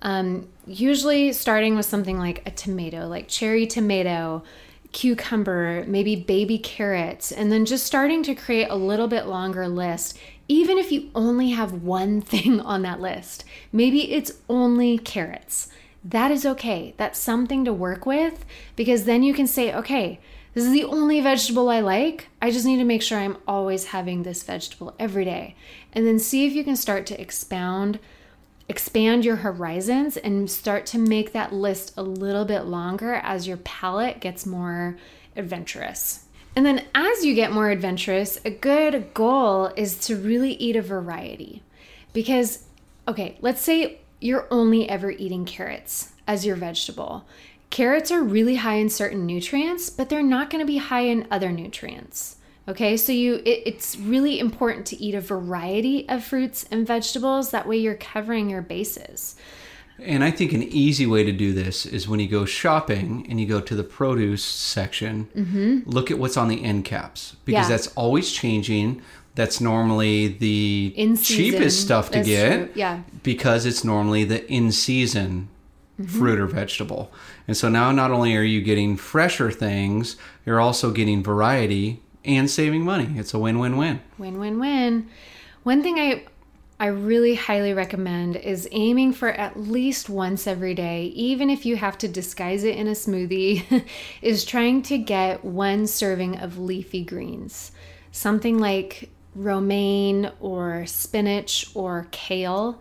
Um, 0.04 0.48
usually, 0.68 1.34
starting 1.34 1.76
with 1.76 1.88
something 1.88 2.20
like 2.20 2.44
a 2.46 2.52
tomato, 2.52 3.08
like 3.08 3.28
cherry 3.28 3.66
tomato, 3.66 4.44
cucumber, 4.92 5.86
maybe 5.88 6.16
baby 6.16 6.60
carrots, 6.60 7.32
and 7.32 7.52
then 7.52 7.66
just 7.66 7.84
starting 7.84 8.22
to 8.26 8.36
create 8.36 8.68
a 8.70 8.76
little 8.76 9.08
bit 9.08 9.26
longer 9.26 9.68
list 9.68 10.20
even 10.48 10.78
if 10.78 10.92
you 10.92 11.10
only 11.16 11.50
have 11.50 11.82
one 11.82 12.22
thing 12.32 12.60
on 12.60 12.84
that 12.84 13.02
list, 13.02 13.44
maybe 13.72 14.12
it's 14.12 14.34
only 14.50 15.00
carrots. 15.00 15.70
That 16.04 16.30
is 16.30 16.46
okay. 16.46 16.94
That's 16.98 17.18
something 17.18 17.66
to 17.66 17.74
work 17.74 18.06
with 18.06 18.46
because 18.76 19.06
then 19.06 19.24
you 19.24 19.34
can 19.34 19.48
say, 19.48 19.74
okay, 19.74 20.20
this 20.60 20.68
is 20.68 20.74
the 20.74 20.84
only 20.84 21.22
vegetable 21.22 21.70
I 21.70 21.80
like. 21.80 22.28
I 22.42 22.52
just 22.52 22.66
need 22.66 22.80
to 22.80 22.84
make 22.84 23.02
sure 23.02 23.18
I'm 23.18 23.38
always 23.48 23.86
having 23.86 24.24
this 24.24 24.44
vegetable 24.44 24.94
every 25.00 25.24
day. 25.24 25.56
And 25.94 26.06
then 26.06 26.20
see 26.20 26.46
if 26.46 26.52
you 26.52 26.66
can 26.66 26.76
start 26.76 27.06
to 27.06 27.22
expound 27.22 27.98
expand 28.68 29.24
your 29.24 29.38
horizons 29.38 30.18
and 30.18 30.52
start 30.52 30.86
to 30.88 30.98
make 30.98 31.32
that 31.32 31.54
list 31.54 31.94
a 31.96 32.04
little 32.04 32.44
bit 32.44 32.66
longer 32.66 33.14
as 33.14 33.48
your 33.48 33.56
palate 33.56 34.20
gets 34.20 34.46
more 34.46 34.98
adventurous. 35.38 36.26
And 36.58 36.66
then 36.66 36.86
as 36.94 37.24
you 37.24 37.36
get 37.36 37.54
more 37.54 37.70
adventurous, 37.70 38.38
a 38.44 38.52
good 38.52 39.14
goal 39.14 39.68
is 39.78 39.98
to 40.08 40.18
really 40.18 40.52
eat 40.56 40.76
a 40.76 40.82
variety. 40.82 41.64
Because, 42.12 42.66
okay, 43.08 43.38
let's 43.40 43.62
say 43.62 44.02
you're 44.20 44.46
only 44.52 44.90
ever 44.90 45.10
eating 45.10 45.46
carrots 45.46 46.12
as 46.28 46.46
your 46.46 46.58
vegetable. 46.58 47.26
Carrots 47.70 48.12
are 48.12 48.24
really 48.24 48.56
high 48.56 48.76
in 48.76 48.90
certain 48.90 49.26
nutrients, 49.26 49.90
but 49.90 50.10
they're 50.10 50.24
not 50.24 50.50
going 50.50 50.62
to 50.62 50.68
be 50.68 50.78
high 50.78 51.02
in 51.02 51.28
other 51.30 51.52
nutrients. 51.52 52.38
Okay, 52.68 52.98
so 52.98 53.12
you 53.12 53.36
it, 53.46 53.64
it's 53.66 53.98
really 53.98 54.40
important 54.40 54.86
to 54.88 55.02
eat 55.02 55.16
a 55.16 55.22
variety 55.22 56.08
of 56.08 56.24
fruits 56.24 56.66
and 56.70 56.86
vegetables. 56.86 57.50
That 57.52 57.68
way 57.68 57.78
you're 57.78 57.96
covering 57.96 58.50
your 58.50 58.62
bases. 58.62 59.36
And 60.02 60.24
I 60.24 60.32
think 60.32 60.54
an 60.54 60.64
easy 60.64 61.06
way 61.06 61.24
to 61.24 61.32
do 61.32 61.52
this 61.52 61.86
is 61.86 62.08
when 62.08 62.20
you 62.20 62.28
go 62.28 62.46
shopping 62.46 63.26
and 63.30 63.40
you 63.40 63.46
go 63.46 63.60
to 63.60 63.76
the 63.76 63.84
produce 63.84 64.44
section, 64.44 65.28
mm-hmm. 65.36 65.90
look 65.90 66.10
at 66.10 66.18
what's 66.18 66.38
on 66.38 66.48
the 66.48 66.64
end 66.64 66.86
caps 66.86 67.36
because 67.44 67.66
yeah. 67.66 67.76
that's 67.76 67.88
always 67.96 68.32
changing. 68.32 69.02
That's 69.36 69.60
normally 69.60 70.30
the 70.30 70.94
cheapest 71.22 71.82
stuff 71.82 72.12
to 72.12 72.24
get. 72.24 72.56
True. 72.56 72.70
Yeah. 72.76 73.02
Because 73.24 73.66
it's 73.66 73.84
normally 73.84 74.24
the 74.24 74.50
in 74.50 74.72
season 74.72 75.50
mm-hmm. 76.00 76.20
fruit 76.20 76.40
or 76.40 76.48
vegetable. 76.48 77.12
And 77.48 77.58
so 77.58 77.70
now 77.70 77.92
not 77.92 78.12
only 78.12 78.36
are 78.36 78.44
you 78.44 78.62
getting 78.62 78.96
fresher 78.96 79.52
things, 79.52 80.16
you're 80.46 80.60
also 80.60 80.92
getting 80.92 81.24
variety 81.24 82.02
and 82.26 82.50
saving 82.50 82.84
money. 82.84 83.14
It's 83.16 83.34
a 83.34 83.40
win 83.40 83.60
win 83.60 83.78
win. 83.78 84.02
Win 84.18 84.40
win 84.40 84.60
win. 84.60 85.10
One 85.64 85.84
thing 85.84 86.00
I 86.00 86.26
I 86.82 86.88
really 86.88 87.36
highly 87.36 87.74
recommend 87.74 88.38
is 88.38 88.70
aiming 88.72 89.12
for 89.12 89.30
at 89.30 89.60
least 89.60 90.10
once 90.10 90.48
every 90.48 90.74
day, 90.74 91.08
even 91.08 91.50
if 91.50 91.66
you 91.66 91.76
have 91.76 91.98
to 91.98 92.08
disguise 92.08 92.64
it 92.64 92.78
in 92.78 92.88
a 92.88 92.92
smoothie, 92.92 93.84
is 94.22 94.46
trying 94.46 94.82
to 94.84 94.98
get 94.98 95.44
one 95.44 95.88
serving 95.88 96.38
of 96.38 96.58
leafy 96.58 97.04
greens. 97.04 97.74
Something 98.14 98.60
like 98.60 99.10
romaine 99.36 100.32
or 100.40 100.86
spinach 100.86 101.70
or 101.76 102.08
kale. 102.12 102.80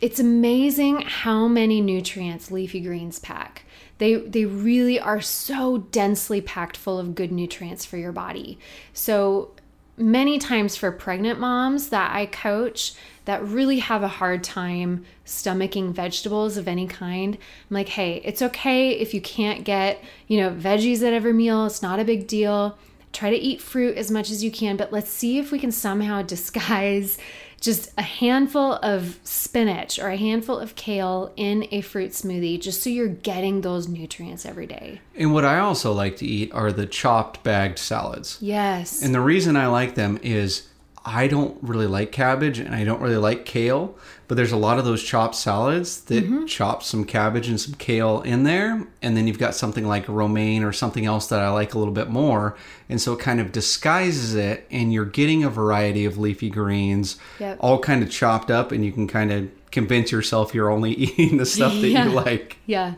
It's 0.00 0.18
amazing 0.18 1.02
how 1.02 1.48
many 1.48 1.80
nutrients 1.80 2.50
leafy 2.50 2.80
greens 2.80 3.18
pack. 3.18 3.64
They, 3.98 4.14
they 4.14 4.44
really 4.44 4.98
are 4.98 5.20
so 5.20 5.78
densely 5.78 6.40
packed 6.40 6.76
full 6.76 6.98
of 6.98 7.14
good 7.14 7.32
nutrients 7.32 7.84
for 7.84 7.96
your 7.96 8.12
body. 8.12 8.58
So 8.92 9.52
many 9.98 10.38
times 10.38 10.76
for 10.76 10.92
pregnant 10.92 11.40
moms 11.40 11.88
that 11.88 12.14
I 12.14 12.26
coach 12.26 12.94
that 13.24 13.44
really 13.44 13.78
have 13.78 14.02
a 14.02 14.08
hard 14.08 14.44
time 14.44 15.04
stomaching 15.24 15.92
vegetables 15.92 16.56
of 16.56 16.68
any 16.68 16.86
kind. 16.86 17.36
I'm 17.36 17.74
like, 17.74 17.88
hey, 17.88 18.20
it's 18.24 18.42
okay 18.42 18.90
if 18.90 19.14
you 19.14 19.20
can't 19.20 19.64
get, 19.64 20.02
you 20.26 20.38
know, 20.38 20.50
veggies 20.50 21.02
at 21.02 21.12
every 21.12 21.32
meal. 21.32 21.66
It's 21.66 21.82
not 21.82 21.98
a 21.98 22.04
big 22.04 22.26
deal. 22.26 22.78
Try 23.12 23.30
to 23.30 23.36
eat 23.36 23.62
fruit 23.62 23.96
as 23.96 24.10
much 24.10 24.30
as 24.30 24.44
you 24.44 24.50
can, 24.50 24.76
but 24.76 24.92
let's 24.92 25.10
see 25.10 25.38
if 25.38 25.50
we 25.50 25.58
can 25.58 25.72
somehow 25.72 26.22
disguise 26.22 27.18
just 27.60 27.90
a 27.96 28.02
handful 28.02 28.74
of 28.74 29.18
spinach 29.24 29.98
or 29.98 30.08
a 30.08 30.16
handful 30.16 30.58
of 30.58 30.74
kale 30.76 31.32
in 31.36 31.66
a 31.70 31.80
fruit 31.80 32.12
smoothie 32.12 32.60
just 32.60 32.82
so 32.82 32.90
you're 32.90 33.08
getting 33.08 33.62
those 33.62 33.88
nutrients 33.88 34.44
every 34.44 34.66
day. 34.66 35.00
And 35.16 35.32
what 35.32 35.44
I 35.44 35.58
also 35.58 35.92
like 35.92 36.16
to 36.18 36.26
eat 36.26 36.52
are 36.52 36.70
the 36.70 36.86
chopped 36.86 37.42
bagged 37.42 37.78
salads. 37.78 38.38
Yes. 38.40 39.02
And 39.02 39.14
the 39.14 39.20
reason 39.20 39.56
I 39.56 39.66
like 39.66 39.94
them 39.94 40.18
is 40.22 40.68
I 41.08 41.28
don't 41.28 41.56
really 41.62 41.86
like 41.86 42.10
cabbage 42.10 42.58
and 42.58 42.74
I 42.74 42.82
don't 42.82 43.00
really 43.00 43.16
like 43.16 43.44
kale, 43.44 43.96
but 44.26 44.34
there's 44.36 44.50
a 44.50 44.56
lot 44.56 44.80
of 44.80 44.84
those 44.84 45.04
chopped 45.04 45.36
salads 45.36 46.00
that 46.06 46.24
Mm-hmm. 46.24 46.46
chop 46.46 46.82
some 46.82 47.04
cabbage 47.04 47.48
and 47.48 47.60
some 47.60 47.74
kale 47.74 48.22
in 48.22 48.42
there. 48.42 48.84
And 49.02 49.16
then 49.16 49.28
you've 49.28 49.38
got 49.38 49.54
something 49.54 49.86
like 49.86 50.08
romaine 50.08 50.64
or 50.64 50.72
something 50.72 51.06
else 51.06 51.28
that 51.28 51.40
I 51.40 51.48
like 51.50 51.74
a 51.74 51.78
little 51.78 51.94
bit 51.94 52.10
more. 52.10 52.56
And 52.88 53.00
so 53.00 53.12
it 53.12 53.20
kind 53.20 53.38
of 53.40 53.52
disguises 53.52 54.34
it, 54.34 54.66
and 54.70 54.92
you're 54.92 55.04
getting 55.04 55.44
a 55.44 55.48
variety 55.50 56.04
of 56.06 56.18
leafy 56.18 56.50
greens, 56.50 57.18
Yep. 57.38 57.58
all 57.60 57.78
kind 57.78 58.02
of 58.02 58.10
chopped 58.10 58.50
up, 58.50 58.72
and 58.72 58.84
you 58.84 58.90
can 58.90 59.06
kind 59.06 59.30
of 59.30 59.48
convince 59.70 60.10
yourself 60.10 60.54
you're 60.54 60.70
only 60.70 60.90
eating 60.94 61.36
the 61.36 61.46
stuff 61.46 61.72
that 61.72 61.86
Yeah. 61.88 62.06
you 62.06 62.10
like. 62.10 62.56
Yeah. 62.66 62.94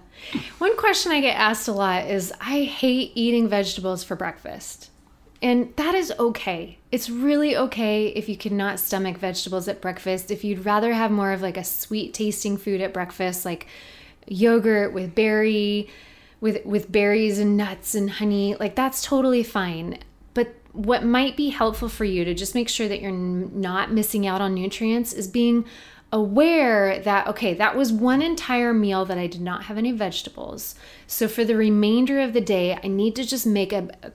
One 0.58 0.76
question 0.78 1.12
I 1.12 1.20
get 1.20 1.36
asked 1.36 1.68
a 1.68 1.72
lot 1.72 2.06
is 2.06 2.32
I 2.40 2.62
hate 2.62 3.12
eating 3.14 3.48
vegetables 3.50 4.02
for 4.02 4.16
breakfast. 4.16 4.88
And 5.42 5.72
that 5.76 5.94
is 5.94 6.10
okay. 6.18 6.77
It's 6.90 7.10
really 7.10 7.54
okay 7.54 8.06
if 8.06 8.28
you 8.28 8.36
cannot 8.36 8.80
stomach 8.80 9.18
vegetables 9.18 9.68
at 9.68 9.82
breakfast. 9.82 10.30
If 10.30 10.42
you'd 10.42 10.64
rather 10.64 10.94
have 10.94 11.10
more 11.10 11.32
of 11.32 11.42
like 11.42 11.58
a 11.58 11.64
sweet 11.64 12.14
tasting 12.14 12.56
food 12.56 12.80
at 12.80 12.94
breakfast, 12.94 13.44
like 13.44 13.66
yogurt 14.26 14.94
with 14.94 15.14
berry, 15.14 15.88
with 16.40 16.64
with 16.64 16.90
berries 16.90 17.38
and 17.38 17.56
nuts 17.56 17.94
and 17.94 18.08
honey, 18.08 18.54
like 18.54 18.74
that's 18.74 19.02
totally 19.02 19.42
fine. 19.42 19.98
But 20.32 20.54
what 20.72 21.04
might 21.04 21.36
be 21.36 21.50
helpful 21.50 21.90
for 21.90 22.06
you 22.06 22.24
to 22.24 22.32
just 22.32 22.54
make 22.54 22.70
sure 22.70 22.88
that 22.88 23.02
you're 23.02 23.10
not 23.12 23.92
missing 23.92 24.26
out 24.26 24.40
on 24.40 24.54
nutrients 24.54 25.12
is 25.12 25.28
being 25.28 25.66
aware 26.10 27.00
that 27.00 27.26
okay, 27.26 27.52
that 27.52 27.76
was 27.76 27.92
one 27.92 28.22
entire 28.22 28.72
meal 28.72 29.04
that 29.04 29.18
I 29.18 29.26
did 29.26 29.42
not 29.42 29.64
have 29.64 29.76
any 29.76 29.92
vegetables. 29.92 30.74
So 31.06 31.28
for 31.28 31.44
the 31.44 31.54
remainder 31.54 32.18
of 32.18 32.32
the 32.32 32.40
day, 32.40 32.78
I 32.82 32.88
need 32.88 33.14
to 33.16 33.26
just 33.26 33.46
make 33.46 33.74
a, 33.74 33.90
a 34.02 34.12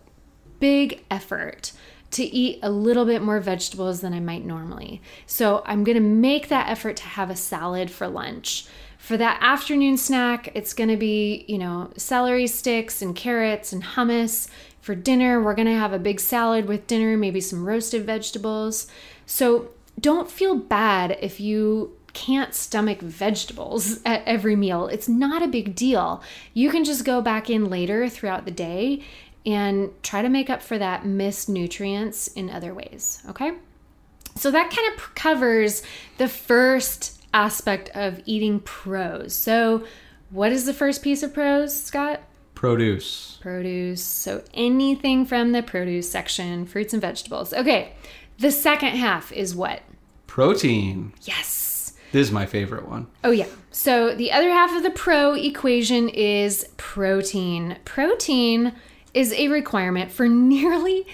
big 0.59 1.03
effort 1.11 1.71
to 2.13 2.23
eat 2.23 2.59
a 2.61 2.69
little 2.69 3.05
bit 3.05 3.21
more 3.21 3.39
vegetables 3.39 4.01
than 4.01 4.13
I 4.13 4.19
might 4.19 4.45
normally. 4.45 5.01
So 5.25 5.63
I'm 5.65 5.83
going 5.83 5.95
to 5.95 6.01
make 6.01 6.47
that 6.47 6.69
effort 6.69 6.97
to 6.97 7.03
have 7.03 7.29
a 7.29 7.35
salad 7.35 7.91
for 7.91 8.07
lunch. 8.07 8.65
For 8.97 9.17
that 9.17 9.39
afternoon 9.41 9.97
snack, 9.97 10.49
it's 10.55 10.73
going 10.73 10.89
to 10.89 10.95
be, 10.95 11.43
you 11.47 11.57
know, 11.57 11.91
celery 11.97 12.47
sticks 12.47 13.01
and 13.01 13.15
carrots 13.15 13.73
and 13.73 13.83
hummus. 13.83 14.47
For 14.79 14.95
dinner, 14.95 15.41
we're 15.41 15.55
going 15.55 15.67
to 15.67 15.73
have 15.73 15.91
a 15.91 15.99
big 15.99 16.19
salad 16.19 16.67
with 16.67 16.87
dinner, 16.87 17.17
maybe 17.17 17.41
some 17.41 17.65
roasted 17.65 18.05
vegetables. 18.05 18.87
So 19.25 19.71
don't 19.99 20.31
feel 20.31 20.55
bad 20.55 21.17
if 21.21 21.39
you 21.39 21.97
can't 22.13 22.53
stomach 22.53 23.01
vegetables 23.01 23.99
at 24.05 24.23
every 24.25 24.55
meal. 24.55 24.87
It's 24.87 25.09
not 25.09 25.43
a 25.43 25.47
big 25.47 25.75
deal. 25.75 26.23
You 26.53 26.69
can 26.69 26.83
just 26.83 27.05
go 27.05 27.21
back 27.21 27.49
in 27.49 27.69
later 27.69 28.07
throughout 28.07 28.45
the 28.45 28.51
day 28.51 29.03
and 29.45 29.91
try 30.03 30.21
to 30.21 30.29
make 30.29 30.49
up 30.49 30.61
for 30.61 30.77
that 30.77 31.05
missed 31.05 31.49
nutrients 31.49 32.27
in 32.27 32.49
other 32.49 32.73
ways. 32.73 33.21
Okay. 33.29 33.53
So 34.35 34.51
that 34.51 34.71
kind 34.71 34.93
of 34.93 35.15
covers 35.15 35.83
the 36.17 36.27
first 36.27 37.21
aspect 37.33 37.89
of 37.93 38.21
eating 38.25 38.59
pros. 38.59 39.35
So, 39.35 39.85
what 40.29 40.51
is 40.51 40.65
the 40.65 40.73
first 40.73 41.03
piece 41.03 41.21
of 41.21 41.33
pros, 41.33 41.79
Scott? 41.79 42.21
Produce. 42.55 43.37
Produce. 43.41 44.03
So, 44.03 44.43
anything 44.53 45.25
from 45.25 45.51
the 45.51 45.61
produce 45.61 46.09
section, 46.09 46.65
fruits 46.65 46.93
and 46.93 47.01
vegetables. 47.01 47.53
Okay. 47.53 47.93
The 48.39 48.51
second 48.51 48.95
half 48.95 49.31
is 49.31 49.55
what? 49.55 49.81
Protein. 50.25 51.13
Yes. 51.21 51.93
This 52.11 52.27
is 52.27 52.31
my 52.31 52.45
favorite 52.45 52.87
one. 52.87 53.07
Oh, 53.23 53.31
yeah. 53.31 53.47
So 53.71 54.13
the 54.13 54.31
other 54.31 54.51
half 54.51 54.75
of 54.75 54.83
the 54.83 54.91
pro 54.91 55.33
equation 55.33 56.09
is 56.09 56.67
protein. 56.77 57.77
Protein 57.85 58.73
is 59.13 59.33
a 59.33 59.47
requirement 59.47 60.11
for 60.11 60.27
nearly 60.27 61.05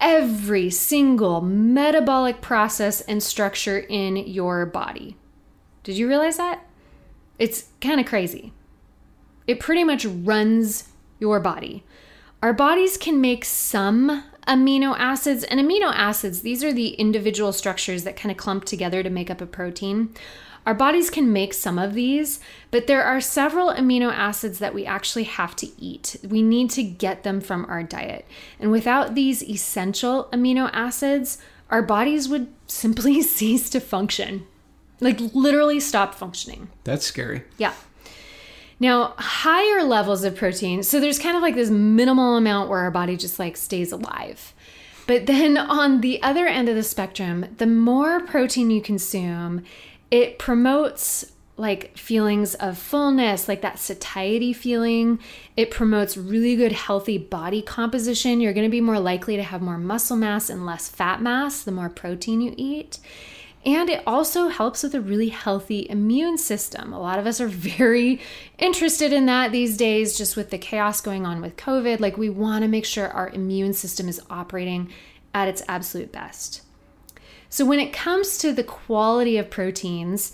every 0.00 0.70
single 0.70 1.40
metabolic 1.40 2.40
process 2.40 3.00
and 3.02 3.22
structure 3.22 3.78
in 3.78 4.16
your 4.16 4.64
body. 4.66 5.16
Did 5.82 5.96
you 5.96 6.08
realize 6.08 6.36
that? 6.36 6.64
It's 7.38 7.68
kind 7.80 8.00
of 8.00 8.06
crazy. 8.06 8.52
It 9.46 9.60
pretty 9.60 9.84
much 9.84 10.04
runs 10.04 10.88
your 11.18 11.40
body. 11.40 11.84
Our 12.42 12.52
bodies 12.52 12.96
can 12.96 13.20
make 13.20 13.44
some 13.44 14.24
amino 14.46 14.94
acids, 14.98 15.44
and 15.44 15.60
amino 15.60 15.92
acids, 15.94 16.42
these 16.42 16.64
are 16.64 16.72
the 16.72 16.90
individual 16.90 17.52
structures 17.52 18.04
that 18.04 18.16
kind 18.16 18.30
of 18.30 18.36
clump 18.36 18.64
together 18.64 19.02
to 19.02 19.10
make 19.10 19.30
up 19.30 19.40
a 19.40 19.46
protein. 19.46 20.14
Our 20.66 20.74
bodies 20.74 21.10
can 21.10 21.32
make 21.32 21.54
some 21.54 21.78
of 21.78 21.94
these, 21.94 22.40
but 22.70 22.86
there 22.86 23.02
are 23.02 23.20
several 23.20 23.72
amino 23.72 24.12
acids 24.12 24.58
that 24.58 24.74
we 24.74 24.84
actually 24.84 25.24
have 25.24 25.56
to 25.56 25.68
eat. 25.80 26.16
We 26.28 26.42
need 26.42 26.70
to 26.70 26.82
get 26.82 27.22
them 27.22 27.40
from 27.40 27.64
our 27.66 27.82
diet. 27.82 28.26
And 28.60 28.70
without 28.70 29.14
these 29.14 29.42
essential 29.42 30.28
amino 30.32 30.68
acids, 30.72 31.38
our 31.70 31.82
bodies 31.82 32.28
would 32.28 32.48
simply 32.66 33.22
cease 33.22 33.70
to 33.70 33.80
function. 33.80 34.46
Like 35.00 35.20
literally 35.32 35.80
stop 35.80 36.14
functioning. 36.14 36.68
That's 36.84 37.06
scary. 37.06 37.44
Yeah. 37.56 37.72
Now, 38.80 39.14
higher 39.18 39.82
levels 39.82 40.22
of 40.22 40.36
protein, 40.36 40.82
so 40.82 41.00
there's 41.00 41.18
kind 41.18 41.36
of 41.36 41.42
like 41.42 41.56
this 41.56 41.70
minimal 41.70 42.36
amount 42.36 42.68
where 42.68 42.80
our 42.80 42.90
body 42.90 43.16
just 43.16 43.38
like 43.38 43.56
stays 43.56 43.90
alive. 43.90 44.54
But 45.08 45.26
then 45.26 45.56
on 45.56 46.02
the 46.02 46.22
other 46.22 46.46
end 46.46 46.68
of 46.68 46.76
the 46.76 46.82
spectrum, 46.82 47.46
the 47.56 47.66
more 47.66 48.20
protein 48.20 48.70
you 48.70 48.82
consume, 48.82 49.64
it 50.10 50.38
promotes 50.38 51.32
like 51.58 51.96
feelings 51.98 52.54
of 52.54 52.78
fullness, 52.78 53.48
like 53.48 53.62
that 53.62 53.78
satiety 53.78 54.52
feeling. 54.52 55.18
It 55.56 55.70
promotes 55.70 56.16
really 56.16 56.54
good, 56.54 56.72
healthy 56.72 57.18
body 57.18 57.62
composition. 57.62 58.40
You're 58.40 58.52
going 58.52 58.66
to 58.66 58.70
be 58.70 58.80
more 58.80 59.00
likely 59.00 59.36
to 59.36 59.42
have 59.42 59.60
more 59.60 59.76
muscle 59.76 60.16
mass 60.16 60.48
and 60.48 60.64
less 60.64 60.88
fat 60.88 61.20
mass 61.20 61.62
the 61.62 61.72
more 61.72 61.88
protein 61.88 62.40
you 62.40 62.54
eat. 62.56 63.00
And 63.66 63.90
it 63.90 64.04
also 64.06 64.48
helps 64.48 64.84
with 64.84 64.94
a 64.94 65.00
really 65.00 65.30
healthy 65.30 65.86
immune 65.90 66.38
system. 66.38 66.92
A 66.92 67.00
lot 67.00 67.18
of 67.18 67.26
us 67.26 67.40
are 67.40 67.48
very 67.48 68.20
interested 68.58 69.12
in 69.12 69.26
that 69.26 69.50
these 69.50 69.76
days, 69.76 70.16
just 70.16 70.36
with 70.36 70.50
the 70.50 70.58
chaos 70.58 71.00
going 71.00 71.26
on 71.26 71.40
with 71.40 71.56
COVID. 71.56 71.98
Like, 71.98 72.16
we 72.16 72.30
want 72.30 72.62
to 72.62 72.68
make 72.68 72.84
sure 72.84 73.08
our 73.08 73.30
immune 73.30 73.72
system 73.72 74.08
is 74.08 74.22
operating 74.30 74.90
at 75.34 75.48
its 75.48 75.62
absolute 75.66 76.12
best. 76.12 76.62
So, 77.50 77.64
when 77.64 77.80
it 77.80 77.92
comes 77.92 78.38
to 78.38 78.52
the 78.52 78.64
quality 78.64 79.38
of 79.38 79.50
proteins, 79.50 80.32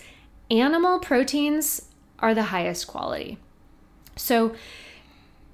animal 0.51 0.99
proteins 0.99 1.89
are 2.19 2.35
the 2.35 2.45
highest 2.45 2.87
quality. 2.87 3.39
So, 4.17 4.55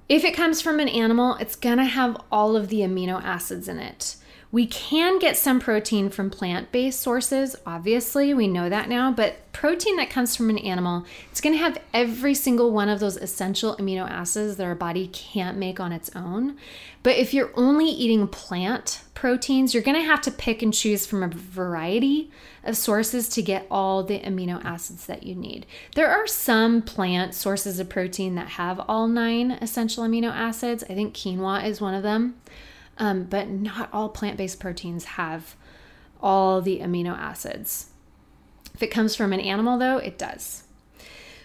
if 0.09 0.25
it 0.25 0.35
comes 0.35 0.61
from 0.61 0.79
an 0.79 0.89
animal, 0.89 1.35
it's 1.35 1.55
gonna 1.55 1.85
have 1.85 2.17
all 2.31 2.55
of 2.55 2.67
the 2.69 2.79
amino 2.79 3.23
acids 3.23 3.67
in 3.67 3.79
it. 3.79 4.15
We 4.53 4.65
can 4.65 5.17
get 5.17 5.37
some 5.37 5.61
protein 5.61 6.09
from 6.09 6.29
plant 6.29 6.73
based 6.73 6.99
sources, 6.99 7.55
obviously, 7.65 8.33
we 8.33 8.49
know 8.49 8.67
that 8.67 8.89
now, 8.89 9.09
but 9.09 9.37
protein 9.53 9.95
that 9.95 10.09
comes 10.09 10.35
from 10.35 10.49
an 10.49 10.57
animal, 10.57 11.05
it's 11.31 11.39
gonna 11.39 11.55
have 11.55 11.77
every 11.93 12.33
single 12.33 12.71
one 12.71 12.89
of 12.89 12.99
those 12.99 13.15
essential 13.15 13.77
amino 13.77 14.09
acids 14.09 14.57
that 14.57 14.65
our 14.65 14.75
body 14.75 15.07
can't 15.07 15.57
make 15.57 15.79
on 15.79 15.93
its 15.93 16.13
own. 16.17 16.57
But 17.01 17.15
if 17.15 17.33
you're 17.33 17.51
only 17.55 17.85
eating 17.85 18.27
plant 18.27 19.03
proteins, 19.13 19.73
you're 19.73 19.83
gonna 19.83 20.01
have 20.01 20.21
to 20.23 20.31
pick 20.31 20.61
and 20.61 20.73
choose 20.73 21.05
from 21.05 21.23
a 21.23 21.29
variety 21.29 22.29
of 22.65 22.75
sources 22.75 23.29
to 23.29 23.41
get 23.41 23.67
all 23.71 24.03
the 24.03 24.19
amino 24.19 24.63
acids 24.65 25.05
that 25.05 25.23
you 25.23 25.33
need. 25.33 25.65
There 25.95 26.09
are 26.09 26.27
some 26.27 26.81
plant 26.81 27.33
sources 27.33 27.79
of 27.79 27.87
protein 27.87 28.35
that 28.35 28.49
have 28.49 28.81
all 28.89 29.07
nine 29.07 29.51
essential 29.51 30.03
amino 30.03 30.29
acids. 30.29 30.83
I 30.89 30.93
think 30.93 31.13
quinoa 31.15 31.63
is 31.65 31.79
one 31.79 31.93
of 31.93 32.03
them. 32.03 32.35
Um, 33.01 33.23
but 33.23 33.49
not 33.49 33.89
all 33.91 34.09
plant 34.09 34.37
based 34.37 34.59
proteins 34.59 35.05
have 35.05 35.55
all 36.21 36.61
the 36.61 36.81
amino 36.81 37.17
acids. 37.17 37.87
If 38.75 38.83
it 38.83 38.91
comes 38.91 39.15
from 39.15 39.33
an 39.33 39.39
animal, 39.39 39.79
though, 39.79 39.97
it 39.97 40.19
does. 40.19 40.65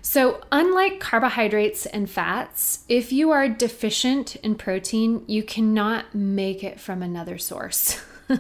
So, 0.02 0.42
unlike 0.52 1.00
carbohydrates 1.00 1.86
and 1.86 2.10
fats, 2.10 2.84
if 2.90 3.10
you 3.10 3.30
are 3.30 3.48
deficient 3.48 4.36
in 4.36 4.56
protein, 4.56 5.24
you 5.26 5.42
cannot 5.42 6.14
make 6.14 6.62
it 6.62 6.78
from 6.78 7.02
another 7.02 7.38
source. 7.38 8.02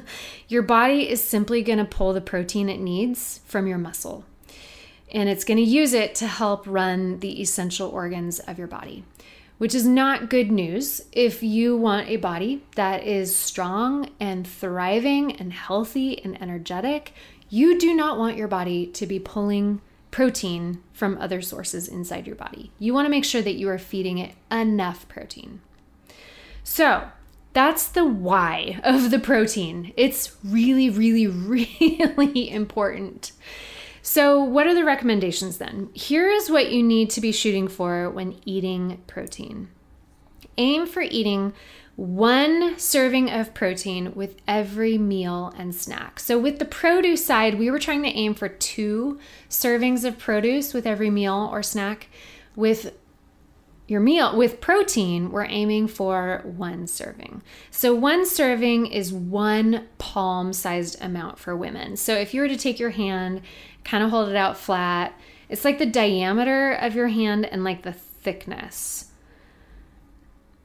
your 0.48 0.62
body 0.62 1.08
is 1.08 1.26
simply 1.26 1.62
going 1.62 1.78
to 1.78 1.86
pull 1.86 2.12
the 2.12 2.20
protein 2.20 2.68
it 2.68 2.80
needs 2.80 3.40
from 3.46 3.66
your 3.66 3.78
muscle, 3.78 4.26
and 5.10 5.30
it's 5.30 5.42
going 5.42 5.56
to 5.56 5.62
use 5.62 5.94
it 5.94 6.14
to 6.16 6.26
help 6.26 6.66
run 6.66 7.20
the 7.20 7.40
essential 7.40 7.88
organs 7.88 8.40
of 8.40 8.58
your 8.58 8.68
body 8.68 9.04
which 9.58 9.74
is 9.74 9.86
not 9.86 10.28
good 10.28 10.50
news 10.50 11.02
if 11.12 11.42
you 11.42 11.76
want 11.76 12.08
a 12.08 12.16
body 12.16 12.62
that 12.74 13.04
is 13.04 13.34
strong 13.34 14.10
and 14.20 14.46
thriving 14.46 15.36
and 15.36 15.52
healthy 15.52 16.22
and 16.22 16.40
energetic. 16.42 17.12
You 17.48 17.78
do 17.78 17.94
not 17.94 18.18
want 18.18 18.36
your 18.36 18.48
body 18.48 18.86
to 18.88 19.06
be 19.06 19.18
pulling 19.18 19.80
protein 20.10 20.82
from 20.92 21.18
other 21.18 21.40
sources 21.40 21.88
inside 21.88 22.26
your 22.26 22.36
body. 22.36 22.70
You 22.78 22.92
want 22.94 23.06
to 23.06 23.10
make 23.10 23.24
sure 23.24 23.42
that 23.42 23.54
you 23.54 23.68
are 23.68 23.78
feeding 23.78 24.18
it 24.18 24.34
enough 24.50 25.08
protein. 25.08 25.60
So, 26.64 27.08
that's 27.52 27.88
the 27.88 28.04
why 28.04 28.80
of 28.84 29.10
the 29.10 29.18
protein. 29.18 29.94
It's 29.96 30.36
really, 30.44 30.90
really, 30.90 31.26
really 32.16 32.50
important. 32.50 33.32
So, 34.08 34.40
what 34.40 34.68
are 34.68 34.74
the 34.74 34.84
recommendations 34.84 35.58
then? 35.58 35.90
Here 35.92 36.30
is 36.30 36.48
what 36.48 36.70
you 36.70 36.80
need 36.80 37.10
to 37.10 37.20
be 37.20 37.32
shooting 37.32 37.66
for 37.66 38.08
when 38.08 38.38
eating 38.44 39.02
protein. 39.08 39.68
Aim 40.56 40.86
for 40.86 41.02
eating 41.02 41.52
one 41.96 42.78
serving 42.78 43.28
of 43.32 43.52
protein 43.52 44.14
with 44.14 44.36
every 44.46 44.96
meal 44.96 45.52
and 45.58 45.74
snack. 45.74 46.20
So, 46.20 46.38
with 46.38 46.60
the 46.60 46.64
produce 46.64 47.26
side, 47.26 47.58
we 47.58 47.68
were 47.68 47.80
trying 47.80 48.04
to 48.04 48.08
aim 48.08 48.34
for 48.34 48.48
two 48.48 49.18
servings 49.50 50.04
of 50.04 50.18
produce 50.18 50.72
with 50.72 50.86
every 50.86 51.10
meal 51.10 51.48
or 51.50 51.64
snack. 51.64 52.08
With 52.54 52.96
your 53.88 54.00
meal 54.00 54.36
with 54.36 54.60
protein, 54.60 55.30
we're 55.30 55.46
aiming 55.46 55.86
for 55.88 56.42
one 56.44 56.86
serving. 56.86 57.42
So, 57.70 57.94
one 57.94 58.24
serving 58.24 58.86
is 58.86 59.12
one 59.12 59.88
palm 59.98 60.52
sized 60.52 61.00
amount 61.02 61.38
for 61.38 61.56
women. 61.56 61.96
So, 61.96 62.14
if 62.14 62.34
you 62.34 62.40
were 62.40 62.48
to 62.48 62.56
take 62.56 62.78
your 62.78 62.90
hand, 62.90 63.42
kind 63.86 64.04
of 64.04 64.10
hold 64.10 64.28
it 64.28 64.36
out 64.36 64.58
flat, 64.58 65.18
it's 65.48 65.64
like 65.64 65.78
the 65.78 65.86
diameter 65.86 66.72
of 66.72 66.94
your 66.94 67.08
hand 67.08 67.46
and 67.46 67.64
like 67.64 67.82
the 67.82 67.92
thickness. 67.92 69.10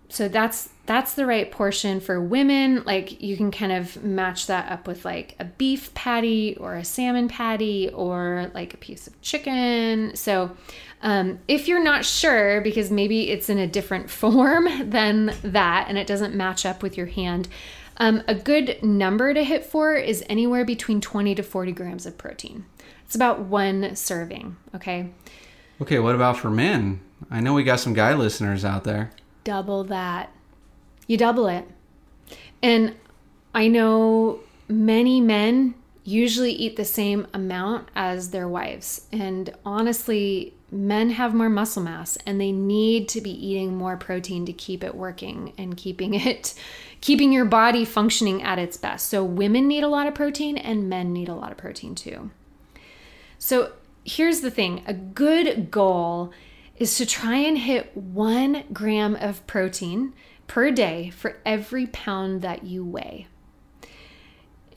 So, 0.09 0.27
that's 0.27 0.69
that's 0.91 1.13
the 1.13 1.25
right 1.25 1.49
portion 1.49 2.01
for 2.01 2.19
women. 2.19 2.83
Like 2.85 3.21
you 3.21 3.37
can 3.37 3.49
kind 3.49 3.71
of 3.71 4.03
match 4.03 4.47
that 4.47 4.69
up 4.69 4.87
with 4.87 5.05
like 5.05 5.35
a 5.39 5.45
beef 5.45 5.93
patty 5.93 6.57
or 6.59 6.75
a 6.75 6.83
salmon 6.83 7.29
patty 7.29 7.89
or 7.93 8.51
like 8.53 8.73
a 8.73 8.77
piece 8.77 9.07
of 9.07 9.21
chicken. 9.21 10.13
So 10.15 10.51
um, 11.01 11.39
if 11.47 11.69
you're 11.69 11.81
not 11.81 12.03
sure, 12.03 12.59
because 12.59 12.91
maybe 12.91 13.29
it's 13.29 13.49
in 13.49 13.57
a 13.57 13.67
different 13.67 14.09
form 14.21 14.67
than 14.89 15.33
that 15.43 15.85
and 15.87 15.97
it 15.97 16.07
doesn't 16.07 16.35
match 16.35 16.65
up 16.65 16.83
with 16.83 16.97
your 16.97 17.07
hand, 17.07 17.47
um, 17.95 18.21
a 18.27 18.35
good 18.35 18.83
number 18.83 19.33
to 19.33 19.45
hit 19.45 19.63
for 19.63 19.95
is 19.95 20.25
anywhere 20.27 20.65
between 20.65 20.99
20 20.99 21.35
to 21.35 21.43
40 21.43 21.71
grams 21.71 22.05
of 22.05 22.17
protein. 22.17 22.65
It's 23.11 23.15
about 23.17 23.41
one 23.41 23.93
serving, 23.97 24.55
okay? 24.73 25.09
Okay, 25.81 25.99
what 25.99 26.15
about 26.15 26.37
for 26.37 26.49
men? 26.49 27.01
I 27.29 27.41
know 27.41 27.53
we 27.53 27.65
got 27.65 27.81
some 27.81 27.91
guy 27.91 28.13
listeners 28.13 28.63
out 28.63 28.85
there. 28.85 29.11
Double 29.43 29.83
that. 29.83 30.31
You 31.07 31.17
double 31.17 31.47
it. 31.47 31.67
And 32.63 32.95
I 33.53 33.67
know 33.67 34.39
many 34.69 35.19
men 35.19 35.75
usually 36.05 36.53
eat 36.53 36.77
the 36.77 36.85
same 36.85 37.27
amount 37.33 37.89
as 37.97 38.29
their 38.29 38.47
wives. 38.47 39.07
And 39.11 39.53
honestly, 39.65 40.53
men 40.71 41.09
have 41.09 41.33
more 41.33 41.49
muscle 41.49 41.83
mass 41.83 42.17
and 42.25 42.39
they 42.39 42.53
need 42.53 43.09
to 43.09 43.19
be 43.19 43.45
eating 43.45 43.75
more 43.75 43.97
protein 43.97 44.45
to 44.45 44.53
keep 44.53 44.85
it 44.85 44.95
working 44.95 45.51
and 45.57 45.75
keeping 45.75 46.13
it 46.29 46.53
keeping 47.01 47.33
your 47.33 47.43
body 47.43 47.83
functioning 47.83 48.41
at 48.41 48.57
its 48.57 48.77
best. 48.77 49.09
So 49.09 49.21
women 49.21 49.67
need 49.67 49.83
a 49.83 49.89
lot 49.89 50.07
of 50.07 50.15
protein 50.15 50.57
and 50.57 50.87
men 50.87 51.11
need 51.11 51.27
a 51.27 51.35
lot 51.35 51.51
of 51.51 51.57
protein 51.57 51.93
too. 51.93 52.29
So 53.43 53.71
here's 54.05 54.41
the 54.41 54.51
thing, 54.51 54.83
a 54.85 54.93
good 54.93 55.71
goal 55.71 56.31
is 56.77 56.95
to 56.97 57.07
try 57.07 57.37
and 57.37 57.57
hit 57.57 57.97
1 57.97 58.65
gram 58.71 59.15
of 59.15 59.45
protein 59.47 60.13
per 60.45 60.69
day 60.69 61.09
for 61.09 61.37
every 61.43 61.87
pound 61.87 62.43
that 62.43 62.65
you 62.65 62.85
weigh. 62.85 63.25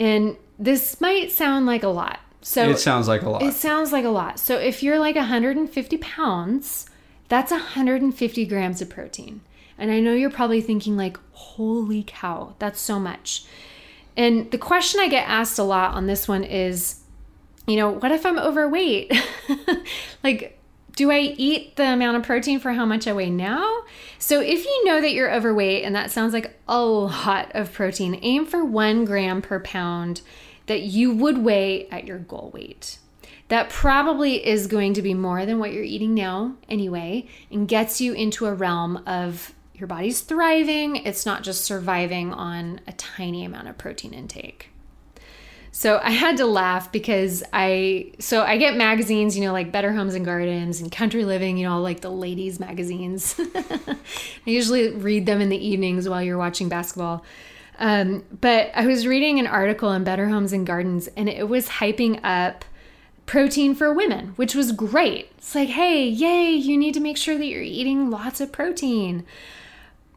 And 0.01 0.39
this 0.59 0.99
might 0.99 1.31
sound 1.31 1.67
like 1.67 1.83
a 1.83 1.89
lot, 1.89 2.21
so 2.41 2.71
it 2.71 2.79
sounds 2.79 3.07
like 3.07 3.21
a 3.21 3.29
lot. 3.29 3.43
It 3.43 3.53
sounds 3.53 3.93
like 3.93 4.07
a 4.07 4.09
lot. 4.09 4.39
So 4.39 4.57
if 4.57 4.83
you're 4.83 4.99
like 4.99 5.17
150 5.17 5.99
pounds, 5.99 6.87
that's 7.29 7.53
150 7.53 8.47
grams 8.47 8.81
of 8.81 8.89
protein. 8.89 9.43
And 9.77 9.91
I 9.91 10.01
know 10.01 10.15
you're 10.15 10.31
probably 10.31 10.63
thinking 10.63 10.97
like, 10.97 11.19
holy 11.33 12.03
cow, 12.07 12.55
that's 12.59 12.81
so 12.81 12.99
much. 12.99 13.45
And 14.17 14.51
the 14.51 14.59
question 14.59 15.01
I 15.01 15.09
get 15.09 15.29
asked 15.29 15.59
a 15.59 15.65
lot 15.65 15.93
on 15.93 16.07
this 16.07 16.27
one 16.27 16.45
is, 16.45 17.01
you 17.67 17.77
know, 17.77 17.91
what 17.91 18.13
if 18.13 18.27
I'm 18.27 18.39
overweight? 18.39 19.13
like, 20.25 20.61
do 20.97 21.11
I 21.11 21.21
eat 21.21 21.77
the 21.77 21.93
amount 21.93 22.17
of 22.17 22.23
protein 22.23 22.61
for 22.61 22.73
how 22.73 22.85
much 22.85 23.07
I 23.07 23.13
weigh 23.13 23.31
now? 23.31 23.83
So, 24.19 24.41
if 24.41 24.65
you 24.65 24.85
know 24.85 25.01
that 25.01 25.13
you're 25.13 25.33
overweight 25.33 25.85
and 25.85 25.95
that 25.95 26.11
sounds 26.11 26.33
like 26.33 26.59
a 26.69 26.81
lot 26.81 27.51
of 27.55 27.73
protein, 27.73 28.19
aim 28.23 28.47
for 28.47 28.65
one 28.65 29.05
gram 29.05 29.43
per 29.43 29.61
pound 29.61 30.21
that 30.67 30.83
you 30.83 31.13
would 31.13 31.39
weigh 31.39 31.89
at 31.91 32.07
your 32.07 32.19
goal 32.19 32.51
weight. 32.55 32.99
That 33.49 33.69
probably 33.69 34.47
is 34.47 34.67
going 34.67 34.95
to 34.95 35.03
be 35.03 35.15
more 35.15 35.45
than 35.45 35.59
what 35.59 35.73
you're 35.73 35.85
eating 35.85 36.15
now, 36.15 36.55
anyway, 36.69 37.29
and 37.51 37.69
gets 37.69 38.01
you 38.01 38.15
into 38.15 38.47
a 38.47 38.55
realm 38.55 39.03
of 39.07 39.55
your 39.75 39.87
body's 39.87 40.21
thriving. 40.21 40.97
It's 40.97 41.27
not 41.27 41.43
just 41.43 41.65
surviving 41.65 42.33
on 42.33 42.81
a 42.87 42.93
tiny 42.93 43.45
amount 43.45 43.69
of 43.69 43.77
protein 43.77 44.15
intake. 44.15 44.71
So 45.77 46.01
I 46.01 46.11
had 46.11 46.37
to 46.37 46.47
laugh 46.47 46.93
because 46.93 47.43
I 47.53 48.13
so 48.21 48.45
I 48.45 48.59
get 48.59 48.77
magazines, 48.77 49.37
you 49.37 49.43
know, 49.43 49.53
like 49.53 49.73
Better 49.73 49.93
Homes 49.93 50.15
and 50.15 50.25
Gardens 50.25 50.81
and 50.81 50.91
Country 50.91 51.25
Living, 51.25 51.57
you 51.57 51.67
know, 51.67 51.81
like 51.81 52.01
the 52.01 52.13
ladies 52.13 52.61
magazines. 52.61 53.35
I 53.57 53.97
usually 54.45 54.91
read 54.91 55.27
them 55.27 55.41
in 55.41 55.49
the 55.49 55.57
evenings 55.57 56.09
while 56.09 56.23
you're 56.23 56.39
watching 56.39 56.69
basketball. 56.69 57.25
Um, 57.81 58.23
but 58.41 58.71
I 58.77 58.87
was 58.87 59.05
reading 59.05 59.41
an 59.41 59.49
article 59.49 59.91
in 59.91 60.05
Better 60.05 60.29
Homes 60.29 60.53
and 60.53 60.65
Gardens, 60.65 61.09
and 61.17 61.29
it 61.29 61.49
was 61.49 61.69
hyping 61.69 62.21
up 62.23 62.65
protein 63.27 63.75
for 63.75 63.93
women, 63.93 64.29
which 64.37 64.55
was 64.55 64.71
great. 64.71 65.33
It's 65.39 65.57
like, 65.57 65.71
hey, 65.71 66.07
yay, 66.07 66.53
you 66.53 66.79
need 66.79 66.95
to 66.95 67.01
make 67.01 67.17
sure 67.17 67.37
that 67.37 67.47
you're 67.47 67.63
eating 67.63 68.11
lots 68.11 68.41
of 68.41 68.53
protein. 68.53 69.27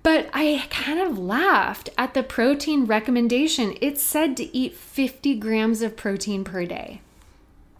But 0.04 0.30
I 0.34 0.66
kind 0.70 1.00
of 1.00 1.20
laughed 1.20 1.90
at 1.98 2.14
the 2.14 2.24
protein 2.24 2.86
recommendation. 2.86 3.76
It 3.82 3.98
said 3.98 4.38
to 4.38 4.56
eat 4.56 4.76
50 4.76 5.36
grams 5.36 5.82
of 5.82 5.98
protein 5.98 6.44
per 6.44 6.66
day. 6.66 7.02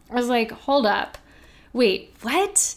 I 0.10 0.16
was 0.16 0.28
like, 0.28 0.52
hold 0.52 0.86
up. 0.86 1.18
Wait, 1.72 2.14
what? 2.22 2.76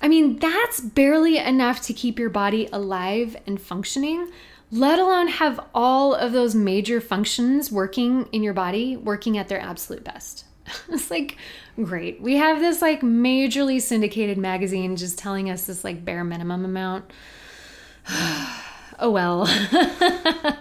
I 0.00 0.08
mean, 0.08 0.38
that's 0.38 0.80
barely 0.80 1.38
enough 1.38 1.80
to 1.82 1.92
keep 1.92 2.18
your 2.18 2.30
body 2.30 2.68
alive 2.72 3.36
and 3.46 3.60
functioning 3.60 4.28
let 4.72 4.98
alone 4.98 5.28
have 5.28 5.60
all 5.74 6.14
of 6.14 6.32
those 6.32 6.54
major 6.54 7.00
functions 7.00 7.70
working 7.70 8.26
in 8.32 8.42
your 8.42 8.54
body 8.54 8.96
working 8.96 9.36
at 9.36 9.48
their 9.48 9.60
absolute 9.60 10.02
best. 10.02 10.46
it's 10.88 11.10
like 11.10 11.36
great. 11.76 12.22
We 12.22 12.36
have 12.36 12.58
this 12.58 12.80
like 12.80 13.02
majorly 13.02 13.80
syndicated 13.82 14.38
magazine 14.38 14.96
just 14.96 15.18
telling 15.18 15.50
us 15.50 15.66
this 15.66 15.84
like 15.84 16.06
bare 16.06 16.24
minimum 16.24 16.64
amount. 16.64 17.04
oh 18.98 19.10
well. 19.10 19.46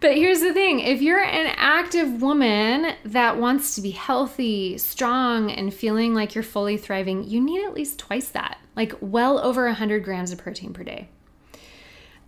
But 0.00 0.16
here's 0.16 0.40
the 0.40 0.52
thing 0.52 0.80
if 0.80 1.00
you're 1.00 1.22
an 1.22 1.54
active 1.56 2.20
woman 2.20 2.94
that 3.04 3.38
wants 3.38 3.74
to 3.74 3.80
be 3.80 3.92
healthy, 3.92 4.76
strong, 4.78 5.50
and 5.50 5.72
feeling 5.72 6.14
like 6.14 6.34
you're 6.34 6.44
fully 6.44 6.76
thriving, 6.76 7.24
you 7.24 7.40
need 7.40 7.64
at 7.64 7.74
least 7.74 7.98
twice 7.98 8.28
that, 8.28 8.58
like 8.76 8.94
well 9.00 9.38
over 9.40 9.64
100 9.66 10.04
grams 10.04 10.30
of 10.32 10.38
protein 10.38 10.72
per 10.72 10.84
day. 10.84 11.08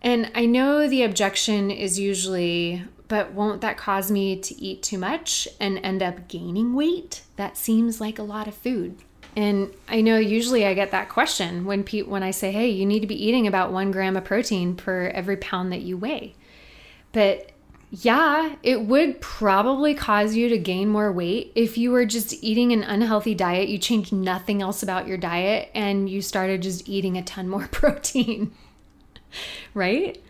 And 0.00 0.30
I 0.34 0.46
know 0.46 0.88
the 0.88 1.02
objection 1.02 1.70
is 1.70 1.98
usually, 1.98 2.84
but 3.06 3.32
won't 3.32 3.60
that 3.60 3.76
cause 3.76 4.10
me 4.10 4.40
to 4.40 4.60
eat 4.60 4.82
too 4.82 4.98
much 4.98 5.46
and 5.60 5.78
end 5.78 6.02
up 6.02 6.28
gaining 6.28 6.74
weight? 6.74 7.22
That 7.36 7.58
seems 7.58 8.00
like 8.00 8.18
a 8.18 8.22
lot 8.22 8.48
of 8.48 8.54
food. 8.54 8.96
And 9.38 9.72
I 9.86 10.00
know 10.00 10.18
usually 10.18 10.66
I 10.66 10.74
get 10.74 10.90
that 10.90 11.08
question 11.08 11.64
when 11.64 11.84
pe- 11.84 12.02
when 12.02 12.24
I 12.24 12.32
say, 12.32 12.50
"Hey, 12.50 12.70
you 12.70 12.84
need 12.84 13.00
to 13.00 13.06
be 13.06 13.24
eating 13.24 13.46
about 13.46 13.70
1 13.70 13.92
gram 13.92 14.16
of 14.16 14.24
protein 14.24 14.74
per 14.74 15.12
every 15.14 15.36
pound 15.36 15.70
that 15.70 15.82
you 15.82 15.96
weigh." 15.96 16.34
But 17.12 17.52
yeah, 17.88 18.56
it 18.64 18.80
would 18.82 19.20
probably 19.20 19.94
cause 19.94 20.34
you 20.34 20.48
to 20.48 20.58
gain 20.58 20.88
more 20.88 21.12
weight 21.12 21.52
if 21.54 21.78
you 21.78 21.92
were 21.92 22.04
just 22.04 22.34
eating 22.42 22.72
an 22.72 22.82
unhealthy 22.82 23.32
diet, 23.32 23.68
you 23.68 23.78
changed 23.78 24.12
nothing 24.12 24.60
else 24.60 24.82
about 24.82 25.06
your 25.06 25.16
diet 25.16 25.70
and 25.72 26.10
you 26.10 26.20
started 26.20 26.60
just 26.60 26.88
eating 26.88 27.16
a 27.16 27.22
ton 27.22 27.48
more 27.48 27.68
protein. 27.70 28.50
right? 29.72 30.20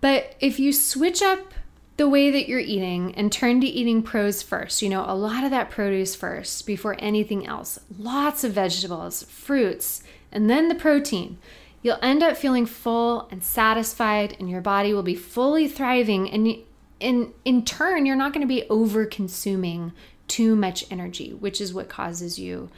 But 0.00 0.36
if 0.40 0.58
you 0.58 0.72
switch 0.72 1.20
up 1.20 1.52
the 1.98 2.08
way 2.08 2.30
that 2.30 2.48
you're 2.48 2.60
eating 2.60 3.12
and 3.16 3.30
turn 3.30 3.60
to 3.60 3.66
eating 3.66 4.04
pros 4.04 4.40
first, 4.40 4.80
you 4.82 4.88
know, 4.88 5.04
a 5.06 5.14
lot 5.16 5.42
of 5.42 5.50
that 5.50 5.68
produce 5.68 6.14
first 6.14 6.64
before 6.64 6.96
anything 7.00 7.44
else, 7.44 7.80
lots 7.98 8.44
of 8.44 8.52
vegetables, 8.52 9.24
fruits, 9.24 10.04
and 10.30 10.48
then 10.48 10.68
the 10.68 10.76
protein, 10.76 11.38
you'll 11.82 11.98
end 12.00 12.22
up 12.22 12.36
feeling 12.36 12.66
full 12.66 13.26
and 13.32 13.42
satisfied, 13.42 14.36
and 14.38 14.48
your 14.48 14.60
body 14.60 14.94
will 14.94 15.02
be 15.02 15.16
fully 15.16 15.66
thriving. 15.66 16.30
And 16.30 16.58
in, 17.00 17.32
in 17.44 17.64
turn, 17.64 18.06
you're 18.06 18.14
not 18.14 18.32
going 18.32 18.46
to 18.46 18.54
be 18.54 18.68
over 18.70 19.04
consuming 19.04 19.92
too 20.28 20.54
much 20.54 20.84
energy, 20.92 21.32
which 21.34 21.60
is 21.60 21.74
what 21.74 21.88
causes 21.88 22.38
you 22.38 22.70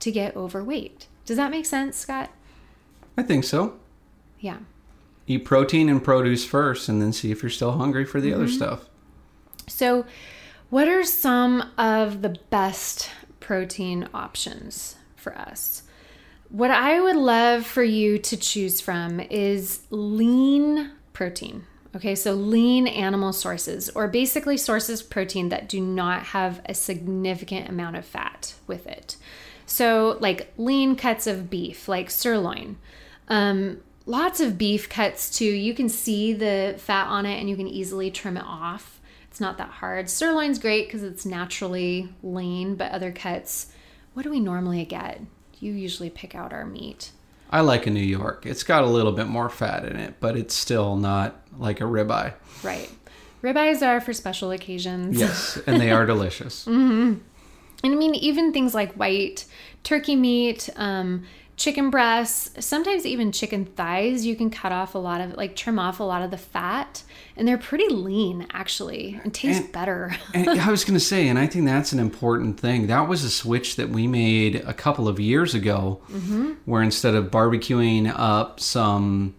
to 0.00 0.10
get 0.10 0.34
overweight. 0.34 1.06
Does 1.24 1.36
that 1.36 1.52
make 1.52 1.66
sense, 1.66 1.96
Scott? 1.96 2.30
I 3.16 3.22
think 3.22 3.44
so. 3.44 3.78
Yeah 4.40 4.58
eat 5.26 5.44
protein 5.44 5.88
and 5.88 6.02
produce 6.02 6.44
first 6.44 6.88
and 6.88 7.00
then 7.00 7.12
see 7.12 7.30
if 7.30 7.42
you're 7.42 7.50
still 7.50 7.72
hungry 7.72 8.04
for 8.04 8.20
the 8.20 8.30
mm-hmm. 8.30 8.42
other 8.42 8.48
stuff. 8.48 8.88
So, 9.66 10.04
what 10.70 10.88
are 10.88 11.04
some 11.04 11.70
of 11.78 12.22
the 12.22 12.36
best 12.50 13.10
protein 13.40 14.08
options 14.12 14.96
for 15.16 15.36
us? 15.36 15.82
What 16.48 16.70
I 16.70 17.00
would 17.00 17.16
love 17.16 17.66
for 17.66 17.82
you 17.82 18.18
to 18.18 18.36
choose 18.36 18.80
from 18.80 19.20
is 19.20 19.82
lean 19.90 20.92
protein. 21.12 21.64
Okay, 21.96 22.16
so 22.16 22.32
lean 22.32 22.88
animal 22.88 23.32
sources, 23.32 23.88
or 23.90 24.08
basically 24.08 24.56
sources 24.56 25.00
of 25.00 25.10
protein 25.10 25.48
that 25.50 25.68
do 25.68 25.80
not 25.80 26.24
have 26.24 26.60
a 26.66 26.74
significant 26.74 27.68
amount 27.68 27.96
of 27.96 28.04
fat 28.04 28.54
with 28.66 28.86
it. 28.86 29.16
So, 29.64 30.18
like 30.20 30.52
lean 30.58 30.96
cuts 30.96 31.26
of 31.28 31.48
beef, 31.48 31.88
like 31.88 32.10
sirloin, 32.10 32.76
um, 33.28 33.80
lots 34.06 34.40
of 34.40 34.58
beef 34.58 34.88
cuts 34.88 35.36
too. 35.36 35.44
You 35.44 35.74
can 35.74 35.88
see 35.88 36.32
the 36.32 36.74
fat 36.78 37.06
on 37.08 37.26
it 37.26 37.38
and 37.38 37.48
you 37.48 37.56
can 37.56 37.68
easily 37.68 38.10
trim 38.10 38.36
it 38.36 38.44
off. 38.44 39.00
It's 39.30 39.40
not 39.40 39.58
that 39.58 39.68
hard. 39.68 40.08
Sirloin's 40.08 40.58
great 40.58 40.86
because 40.86 41.02
it's 41.02 41.26
naturally 41.26 42.08
lean, 42.22 42.76
but 42.76 42.92
other 42.92 43.10
cuts, 43.10 43.72
what 44.12 44.22
do 44.22 44.30
we 44.30 44.40
normally 44.40 44.84
get? 44.84 45.20
You 45.58 45.72
usually 45.72 46.10
pick 46.10 46.34
out 46.34 46.52
our 46.52 46.64
meat. 46.64 47.10
I 47.50 47.60
like 47.60 47.86
a 47.86 47.90
New 47.90 48.00
York. 48.00 48.46
It's 48.46 48.62
got 48.62 48.84
a 48.84 48.86
little 48.86 49.12
bit 49.12 49.26
more 49.26 49.48
fat 49.48 49.84
in 49.84 49.96
it, 49.96 50.14
but 50.20 50.36
it's 50.36 50.54
still 50.54 50.96
not 50.96 51.40
like 51.58 51.80
a 51.80 51.84
ribeye. 51.84 52.34
Right. 52.62 52.90
Ribeyes 53.42 53.86
are 53.86 54.00
for 54.00 54.12
special 54.12 54.50
occasions. 54.50 55.18
Yes, 55.18 55.58
and 55.66 55.80
they 55.80 55.90
are 55.90 56.06
delicious. 56.14 56.66
And 56.66 57.22
I 57.82 57.88
mean, 57.88 58.14
even 58.14 58.52
things 58.52 58.74
like 58.74 58.94
white 58.94 59.44
turkey 59.82 60.16
meat, 60.16 60.70
um, 60.76 61.24
chicken 61.56 61.90
breasts, 61.90 62.64
sometimes 62.64 63.06
even 63.06 63.32
chicken 63.32 63.64
thighs, 63.64 64.26
you 64.26 64.34
can 64.36 64.50
cut 64.50 64.72
off 64.72 64.94
a 64.94 64.98
lot 64.98 65.20
of, 65.20 65.36
like, 65.36 65.54
trim 65.54 65.78
off 65.78 66.00
a 66.00 66.04
lot 66.04 66.22
of 66.22 66.30
the 66.30 66.36
fat. 66.36 67.02
And 67.36 67.46
they're 67.46 67.58
pretty 67.58 67.88
lean, 67.88 68.46
actually, 68.52 69.20
and 69.22 69.32
taste 69.32 69.62
And- 69.62 69.72
better. 69.72 70.16
and 70.34 70.48
I 70.48 70.70
was 70.70 70.84
going 70.84 70.94
to 70.94 71.04
say, 71.04 71.28
and 71.28 71.38
I 71.38 71.46
think 71.46 71.64
that's 71.64 71.92
an 71.92 71.98
important 71.98 72.58
thing. 72.58 72.86
That 72.86 73.08
was 73.08 73.24
a 73.24 73.30
switch 73.30 73.76
that 73.76 73.90
we 73.90 74.06
made 74.06 74.56
a 74.56 74.74
couple 74.74 75.08
of 75.08 75.18
years 75.18 75.54
ago, 75.54 76.00
mm-hmm. 76.10 76.52
where 76.64 76.82
instead 76.82 77.14
of 77.14 77.30
barbecuing 77.30 78.12
up 78.14 78.60
some 78.60 79.34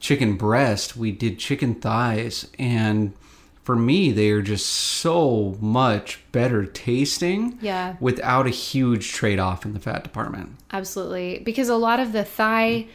chicken 0.00 0.36
breast, 0.36 0.96
we 0.96 1.12
did 1.12 1.38
chicken 1.38 1.74
thighs. 1.74 2.48
And 2.58 3.14
for 3.64 3.74
me, 3.74 4.12
they 4.12 4.30
are 4.30 4.42
just 4.42 4.66
so 4.66 5.56
much 5.60 6.20
better 6.32 6.64
tasting 6.66 7.58
Yeah. 7.62 7.96
without 7.98 8.46
a 8.46 8.50
huge 8.50 9.10
trade 9.12 9.38
off 9.40 9.64
in 9.64 9.72
the 9.72 9.80
fat 9.80 10.04
department. 10.04 10.50
Absolutely, 10.72 11.40
because 11.44 11.68
a 11.68 11.76
lot 11.76 11.98
of 11.98 12.12
the 12.12 12.24
thigh 12.24 12.86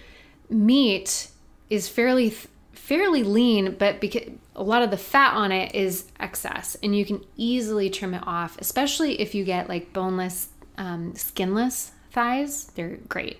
meat 0.49 1.29
is 1.69 1.88
fairly 1.89 2.34
fairly 2.73 3.21
lean, 3.23 3.75
but 3.77 3.99
because 4.01 4.23
a 4.55 4.63
lot 4.63 4.82
of 4.82 4.89
the 4.89 4.97
fat 4.97 5.36
on 5.36 5.51
it 5.51 5.73
is 5.75 6.05
excess, 6.19 6.75
and 6.82 6.95
you 6.97 7.05
can 7.05 7.23
easily 7.38 7.88
trim 7.89 8.13
it 8.15 8.23
off. 8.25 8.58
Especially 8.60 9.19
if 9.21 9.36
you 9.36 9.43
get 9.43 9.69
like 9.69 9.93
boneless, 9.93 10.47
um, 10.77 11.13
skinless 11.15 11.91
thighs, 12.12 12.65
they're 12.75 12.97
great. 13.08 13.38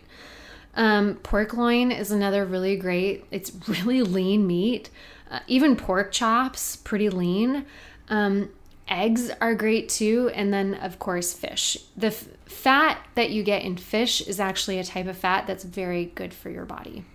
Um, 0.76 1.16
pork 1.16 1.54
loin 1.54 1.92
is 1.92 2.12
another 2.12 2.46
really 2.46 2.78
great. 2.78 3.26
It's 3.32 3.52
really 3.68 4.02
lean 4.02 4.48
meat. 4.48 4.90
Uh, 5.30 5.40
even 5.48 5.76
pork 5.76 6.12
chops, 6.12 6.76
pretty 6.76 7.10
lean. 7.10 7.66
Um, 8.10 8.50
eggs 8.88 9.30
are 9.42 9.54
great 9.54 9.90
too, 9.90 10.32
and 10.34 10.52
then 10.54 10.74
of 10.76 11.00
course 11.00 11.34
fish. 11.34 11.78
The 11.96 12.08
f- 12.08 12.28
fat 12.46 13.00
that 13.16 13.30
you 13.30 13.44
get 13.44 13.62
in 13.62 13.78
fish 13.78 14.22
is 14.22 14.40
actually 14.40 14.80
a 14.80 14.84
type 14.84 15.08
of 15.08 15.18
fat 15.18 15.46
that's 15.46 15.64
very 15.64 16.06
good 16.06 16.34
for 16.34 16.50
your 16.50 16.66
body. 16.66 17.06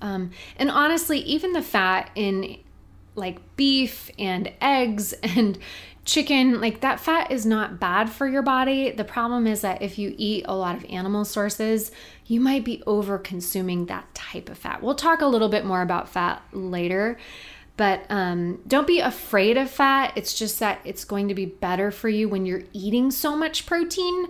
Um, 0.00 0.30
and 0.56 0.70
honestly, 0.70 1.18
even 1.20 1.52
the 1.52 1.62
fat 1.62 2.10
in 2.14 2.58
like 3.14 3.38
beef 3.56 4.10
and 4.18 4.52
eggs 4.60 5.12
and 5.22 5.58
chicken, 6.04 6.60
like 6.60 6.80
that 6.80 6.98
fat 6.98 7.30
is 7.30 7.46
not 7.46 7.78
bad 7.78 8.10
for 8.10 8.26
your 8.26 8.42
body. 8.42 8.90
The 8.90 9.04
problem 9.04 9.46
is 9.46 9.60
that 9.60 9.82
if 9.82 9.98
you 9.98 10.14
eat 10.18 10.44
a 10.48 10.56
lot 10.56 10.76
of 10.76 10.84
animal 10.86 11.24
sources, 11.24 11.92
you 12.26 12.40
might 12.40 12.64
be 12.64 12.82
over 12.86 13.18
consuming 13.18 13.86
that 13.86 14.12
type 14.14 14.48
of 14.48 14.58
fat. 14.58 14.82
We'll 14.82 14.94
talk 14.94 15.20
a 15.20 15.26
little 15.26 15.48
bit 15.48 15.64
more 15.64 15.82
about 15.82 16.08
fat 16.08 16.42
later. 16.52 17.18
But 17.76 18.04
um, 18.10 18.60
don't 18.66 18.86
be 18.86 19.00
afraid 19.00 19.56
of 19.56 19.70
fat. 19.70 20.12
It's 20.14 20.38
just 20.38 20.60
that 20.60 20.80
it's 20.84 21.04
going 21.04 21.28
to 21.28 21.34
be 21.34 21.46
better 21.46 21.90
for 21.90 22.08
you 22.08 22.28
when 22.28 22.44
you're 22.44 22.64
eating 22.72 23.10
so 23.10 23.34
much 23.34 23.64
protein 23.64 24.28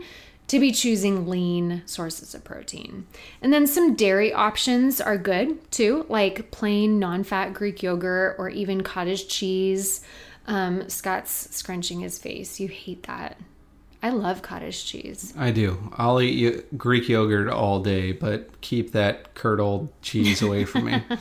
to 0.53 0.61
be 0.61 0.71
choosing 0.71 1.27
lean 1.27 1.81
sources 1.87 2.35
of 2.35 2.45
protein. 2.45 3.07
And 3.41 3.55
then 3.55 3.67
some 3.67 3.95
dairy 3.95 4.35
options 4.35 5.01
are 5.01 5.17
good 5.17 5.71
too, 5.71 6.05
like 6.11 6.51
plain 6.51 6.99
non 6.99 7.25
fat 7.25 7.55
Greek 7.55 7.83
yogurt 7.83 8.37
or 8.39 8.51
even 8.51 8.83
cottage 8.83 9.29
cheese. 9.29 10.03
Um, 10.47 10.91
Scott's 10.91 11.49
scrunching 11.57 12.01
his 12.01 12.19
face. 12.19 12.61
You 12.61 12.69
hate 12.69 13.05
that. 13.05 13.39
I 14.03 14.11
love 14.11 14.43
cottage 14.43 14.85
cheese. 14.85 15.33
I 15.39 15.53
do. 15.53 15.91
I'll 15.97 16.21
eat 16.21 16.77
Greek 16.77 17.09
yogurt 17.09 17.49
all 17.49 17.81
day, 17.81 18.13
but 18.13 18.61
keep 18.61 18.93
that 18.93 19.33
curdled 19.33 19.89
cheese 20.03 20.43
away 20.43 20.67
from 20.67 20.85
me. 20.85 21.03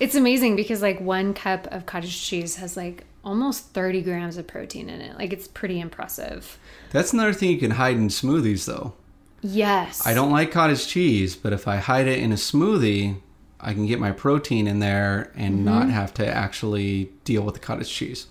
It's 0.00 0.14
amazing 0.14 0.54
because 0.54 0.80
like 0.80 1.00
one 1.00 1.34
cup 1.34 1.66
of 1.72 1.86
cottage 1.86 2.22
cheese 2.22 2.54
has 2.56 2.76
like 2.76 3.04
almost 3.28 3.74
30 3.74 4.02
grams 4.02 4.38
of 4.38 4.46
protein 4.46 4.88
in 4.88 5.02
it. 5.02 5.16
Like 5.18 5.32
it's 5.32 5.46
pretty 5.46 5.78
impressive. 5.78 6.58
That's 6.90 7.12
another 7.12 7.34
thing 7.34 7.50
you 7.50 7.58
can 7.58 7.72
hide 7.72 7.96
in 7.96 8.08
smoothies, 8.08 8.64
though. 8.64 8.94
Yes. 9.42 10.04
I 10.06 10.14
don't 10.14 10.32
like 10.32 10.50
cottage 10.50 10.88
cheese, 10.88 11.36
but 11.36 11.52
if 11.52 11.68
I 11.68 11.76
hide 11.76 12.08
it 12.08 12.18
in 12.18 12.32
a 12.32 12.36
smoothie, 12.36 13.20
I 13.60 13.74
can 13.74 13.86
get 13.86 14.00
my 14.00 14.12
protein 14.12 14.66
in 14.66 14.78
there 14.78 15.30
and 15.36 15.56
mm-hmm. 15.56 15.64
not 15.64 15.90
have 15.90 16.14
to 16.14 16.26
actually 16.26 17.10
deal 17.24 17.42
with 17.42 17.54
the 17.54 17.60
cottage 17.60 17.90
cheese. 17.90 18.26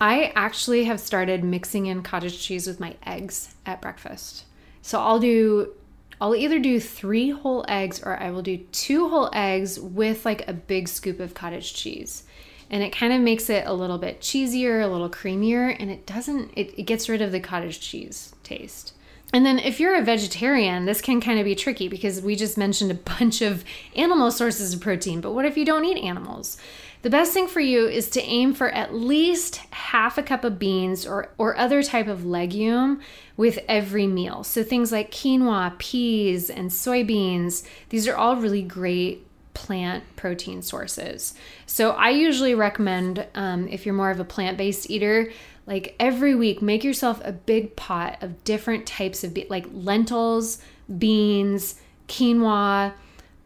I 0.00 0.32
actually 0.34 0.84
have 0.84 1.00
started 1.00 1.42
mixing 1.42 1.86
in 1.86 2.02
cottage 2.02 2.40
cheese 2.40 2.66
with 2.66 2.78
my 2.78 2.96
eggs 3.06 3.54
at 3.64 3.80
breakfast. 3.80 4.44
So 4.82 5.00
I'll 5.00 5.20
do 5.20 5.72
I'll 6.20 6.36
either 6.36 6.60
do 6.60 6.78
3 6.78 7.30
whole 7.30 7.64
eggs 7.68 8.00
or 8.02 8.16
I 8.16 8.30
will 8.30 8.42
do 8.42 8.58
2 8.58 9.08
whole 9.08 9.30
eggs 9.32 9.80
with 9.80 10.24
like 10.24 10.46
a 10.46 10.52
big 10.52 10.88
scoop 10.88 11.18
of 11.20 11.34
cottage 11.34 11.74
cheese. 11.74 12.24
And 12.72 12.82
it 12.82 12.90
kind 12.90 13.12
of 13.12 13.20
makes 13.20 13.48
it 13.48 13.66
a 13.66 13.72
little 13.72 13.98
bit 13.98 14.20
cheesier, 14.20 14.82
a 14.82 14.88
little 14.88 15.10
creamier, 15.10 15.76
and 15.78 15.90
it 15.90 16.06
doesn't 16.06 16.50
it, 16.56 16.76
it 16.76 16.84
gets 16.84 17.08
rid 17.08 17.22
of 17.22 17.30
the 17.30 17.38
cottage 17.38 17.80
cheese 17.80 18.34
taste. 18.42 18.94
And 19.34 19.46
then 19.46 19.58
if 19.58 19.80
you're 19.80 19.94
a 19.94 20.02
vegetarian, 20.02 20.84
this 20.84 21.00
can 21.00 21.20
kind 21.20 21.38
of 21.38 21.46
be 21.46 21.54
tricky 21.54 21.88
because 21.88 22.20
we 22.20 22.36
just 22.36 22.58
mentioned 22.58 22.90
a 22.90 22.94
bunch 23.18 23.40
of 23.40 23.64
animal 23.96 24.30
sources 24.30 24.74
of 24.74 24.80
protein, 24.80 25.20
but 25.20 25.32
what 25.32 25.44
if 25.44 25.56
you 25.56 25.64
don't 25.64 25.84
eat 25.84 26.02
animals? 26.02 26.58
The 27.00 27.10
best 27.10 27.32
thing 27.32 27.48
for 27.48 27.60
you 27.60 27.88
is 27.88 28.08
to 28.10 28.22
aim 28.22 28.54
for 28.54 28.68
at 28.68 28.94
least 28.94 29.56
half 29.72 30.18
a 30.18 30.22
cup 30.22 30.44
of 30.44 30.58
beans 30.58 31.04
or, 31.04 31.30
or 31.36 31.56
other 31.56 31.82
type 31.82 32.06
of 32.06 32.24
legume 32.24 33.00
with 33.36 33.58
every 33.68 34.06
meal. 34.06 34.44
So 34.44 34.62
things 34.62 34.92
like 34.92 35.10
quinoa, 35.10 35.76
peas, 35.78 36.48
and 36.48 36.70
soybeans, 36.70 37.66
these 37.88 38.06
are 38.06 38.14
all 38.14 38.36
really 38.36 38.62
great 38.62 39.26
plant 39.54 40.04
protein 40.16 40.62
sources. 40.62 41.34
So 41.66 41.92
I 41.92 42.10
usually 42.10 42.54
recommend 42.54 43.26
um, 43.34 43.68
if 43.68 43.84
you're 43.84 43.94
more 43.94 44.10
of 44.10 44.20
a 44.20 44.24
plant 44.24 44.56
based 44.56 44.90
eater, 44.90 45.30
like 45.66 45.94
every 46.00 46.34
week, 46.34 46.60
make 46.62 46.84
yourself 46.84 47.20
a 47.24 47.32
big 47.32 47.76
pot 47.76 48.18
of 48.22 48.42
different 48.44 48.86
types 48.86 49.22
of 49.22 49.34
be- 49.34 49.46
like 49.48 49.66
lentils, 49.72 50.58
beans, 50.98 51.76
quinoa, 52.08 52.92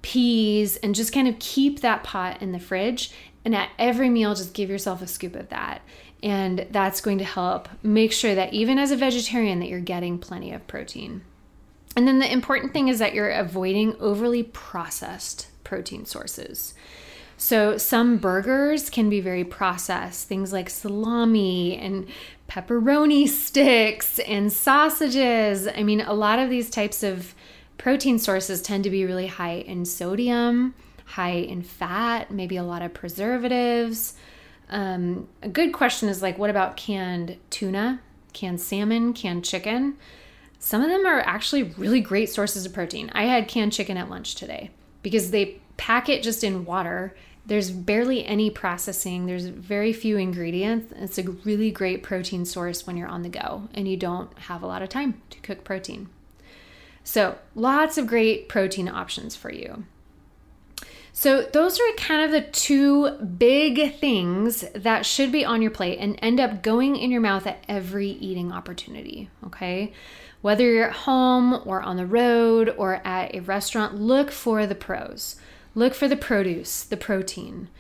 peas, 0.03 0.77
and 0.77 0.95
just 0.95 1.13
kind 1.13 1.29
of 1.29 1.39
keep 1.39 1.81
that 1.81 2.03
pot 2.05 2.41
in 2.41 2.53
the 2.53 2.61
fridge. 2.61 3.13
And 3.45 3.55
at 3.55 3.71
every 3.79 4.09
meal, 4.09 4.35
just 4.35 4.55
give 4.55 4.71
yourself 4.71 5.03
a 5.03 5.07
scoop 5.07 5.37
of 5.37 5.51
that. 5.51 5.83
And 6.23 6.67
that's 6.71 7.01
going 7.01 7.19
to 7.19 7.25
help 7.25 7.69
make 7.83 8.13
sure 8.13 8.35
that 8.35 8.53
even 8.53 8.79
as 8.79 8.91
a 8.91 8.97
vegetarian 8.97 9.61
that 9.61 9.69
you're 9.69 9.81
getting 9.81 10.19
plenty 10.19 10.53
of 10.53 10.67
protein. 10.67 11.23
And 11.95 12.09
then 12.09 12.19
the 12.19 12.31
important 12.31 12.73
thing 12.73 12.89
is 12.89 12.99
that 12.99 13.15
you're 13.15 13.31
avoiding 13.31 13.97
overly 14.01 14.43
processed 14.43 15.49
protein 15.67 16.07
sources. 16.07 16.75
So 17.37 17.77
some 17.77 18.17
burgers 18.17 18.89
can 18.89 19.11
be 19.11 19.21
very 19.21 19.45
processed, 19.45 20.27
things 20.27 20.53
like 20.53 20.71
salami 20.71 21.77
and 21.77 22.07
pepperoni 22.49 23.29
sticks 23.29 24.19
and 24.21 24.51
sausages. 24.51 25.69
I 25.69 25.83
mean, 25.83 26.01
a 26.01 26.15
lot 26.15 26.39
of 26.39 26.49
these 26.49 26.71
types 26.71 27.03
of 27.03 27.35
protein 27.79 28.19
sources 28.19 28.63
tend 28.63 28.85
to 28.85 28.91
be 28.91 29.05
really 29.05 29.27
high 29.27 29.57
in 29.57 29.85
sodium, 29.85 30.75
high 31.05 31.41
in 31.53 31.63
fat, 31.63 32.31
maybe 32.31 32.57
a 32.57 32.63
lot 32.63 32.81
of 32.81 32.95
preservatives. 32.95 34.15
Um, 34.71 35.29
a 35.43 35.49
good 35.49 35.73
question 35.73 36.09
is 36.09 36.23
like, 36.23 36.39
what 36.39 36.49
about 36.49 36.77
canned 36.77 37.37
tuna, 37.51 38.01
canned 38.33 38.61
salmon, 38.61 39.13
canned 39.13 39.45
chicken? 39.45 39.97
Some 40.59 40.81
of 40.81 40.89
them 40.89 41.05
are 41.05 41.21
actually 41.21 41.65
really 41.65 42.01
great 42.01 42.31
sources 42.31 42.65
of 42.65 42.73
protein. 42.73 43.11
I 43.15 43.25
had 43.25 43.47
canned 43.47 43.75
chicken 43.75 43.99
at 43.99 44.09
lunch 44.09 44.37
today 44.37 44.71
because 45.07 45.31
they 45.31 45.61
pack 45.77 46.09
it 46.09 46.21
just 46.21 46.43
in 46.43 46.65
water. 46.65 47.15
There's 47.47 47.71
barely 47.71 48.27
any 48.27 48.51
processing, 48.51 49.27
there's 49.27 49.47
very 49.47 49.93
few 49.93 50.17
ingredients. 50.17 50.93
It's 50.97 51.17
a 51.17 51.23
really 51.23 51.71
great 51.71 52.03
protein 52.03 52.45
source 52.45 52.89
when 52.89 52.97
you're 52.97 53.07
on 53.07 53.23
the 53.23 53.29
go 53.29 53.69
and 53.73 53.87
you 53.87 53.97
don't 53.97 54.37
have 54.37 54.65
a 54.65 54.67
lot 54.67 54.83
of 54.83 54.89
time 54.89 55.23
to 55.31 55.39
cook 55.43 55.63
protein. 55.63 56.09
So, 57.05 57.39
lots 57.55 57.97
of 57.99 58.09
great 58.09 58.49
protein 58.49 58.89
options 58.89 59.37
for 59.37 59.53
you. 59.53 59.85
So, 61.19 61.41
those 61.41 61.81
are 61.81 61.97
kind 61.97 62.27
of 62.27 62.31
the 62.31 62.43
two 62.43 63.13
big 63.13 63.97
things 63.97 64.67
that 64.75 65.07
should 65.07 65.33
be 65.33 65.47
on 65.47 65.63
your 65.63 65.71
plate 65.71 65.97
and 65.99 66.19
end 66.21 66.39
up 66.39 66.63
going 66.63 66.95
in 66.95 67.11
your 67.11 67.23
mouth 67.23 67.47
at 67.47 67.65
every 67.67 68.11
eating 68.11 68.53
opportunity. 68.53 69.31
Okay. 69.47 69.95
Whether 70.43 70.71
you're 70.71 70.91
at 70.91 70.97
home 70.97 71.63
or 71.65 71.81
on 71.81 71.97
the 71.97 72.05
road 72.05 72.69
or 72.77 73.01
at 73.03 73.35
a 73.35 73.41
restaurant, 73.41 73.95
look 73.95 74.31
for 74.31 74.67
the 74.67 74.75
pros. 74.75 75.37
Look 75.75 75.95
for 75.95 76.07
the 76.07 76.17
produce, 76.17 76.83
the 76.83 76.99
protein. 76.99 77.71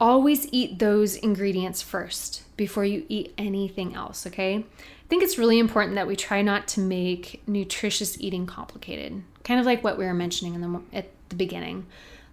Always 0.00 0.48
eat 0.50 0.78
those 0.78 1.16
ingredients 1.16 1.82
first 1.82 2.44
before 2.56 2.86
you 2.86 3.04
eat 3.10 3.34
anything 3.36 3.94
else, 3.94 4.26
okay? 4.26 4.56
I 4.56 5.08
think 5.10 5.22
it's 5.22 5.36
really 5.36 5.58
important 5.58 5.96
that 5.96 6.06
we 6.06 6.16
try 6.16 6.40
not 6.40 6.66
to 6.68 6.80
make 6.80 7.42
nutritious 7.46 8.18
eating 8.22 8.46
complicated. 8.46 9.22
Kind 9.44 9.60
of 9.60 9.66
like 9.66 9.84
what 9.84 9.98
we 9.98 10.06
were 10.06 10.14
mentioning 10.14 10.54
in 10.54 10.62
the, 10.62 10.80
at 10.94 11.10
the 11.28 11.36
beginning. 11.36 11.84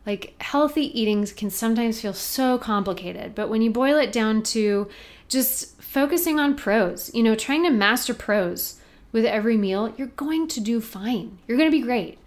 Like 0.05 0.33
healthy 0.41 0.99
eatings 0.99 1.31
can 1.31 1.49
sometimes 1.49 2.01
feel 2.01 2.13
so 2.13 2.57
complicated, 2.57 3.35
but 3.35 3.49
when 3.49 3.61
you 3.61 3.71
boil 3.71 3.97
it 3.97 4.11
down 4.11 4.43
to 4.43 4.89
just 5.29 5.81
focusing 5.81 6.39
on 6.39 6.55
pros, 6.55 7.13
you 7.13 7.23
know, 7.23 7.35
trying 7.35 7.63
to 7.63 7.69
master 7.69 8.13
pros 8.13 8.79
with 9.11 9.25
every 9.25 9.55
meal, 9.55 9.93
you're 9.97 10.07
going 10.07 10.47
to 10.49 10.59
do 10.59 10.81
fine. 10.81 11.39
You're 11.47 11.57
going 11.57 11.71
to 11.71 11.77
be 11.77 11.83
great. 11.83 12.17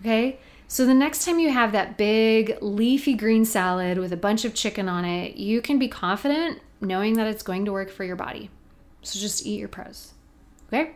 Okay? 0.00 0.38
So 0.68 0.86
the 0.86 0.94
next 0.94 1.24
time 1.24 1.38
you 1.38 1.52
have 1.52 1.72
that 1.72 1.96
big 1.96 2.56
leafy 2.60 3.14
green 3.14 3.44
salad 3.44 3.98
with 3.98 4.12
a 4.12 4.16
bunch 4.16 4.44
of 4.44 4.54
chicken 4.54 4.88
on 4.88 5.04
it, 5.04 5.36
you 5.36 5.60
can 5.60 5.78
be 5.78 5.88
confident 5.88 6.60
knowing 6.80 7.14
that 7.14 7.26
it's 7.26 7.42
going 7.42 7.64
to 7.64 7.72
work 7.72 7.90
for 7.90 8.04
your 8.04 8.16
body. 8.16 8.50
So 9.02 9.18
just 9.18 9.46
eat 9.46 9.58
your 9.58 9.68
pros. 9.68 10.12
Okay? 10.68 10.92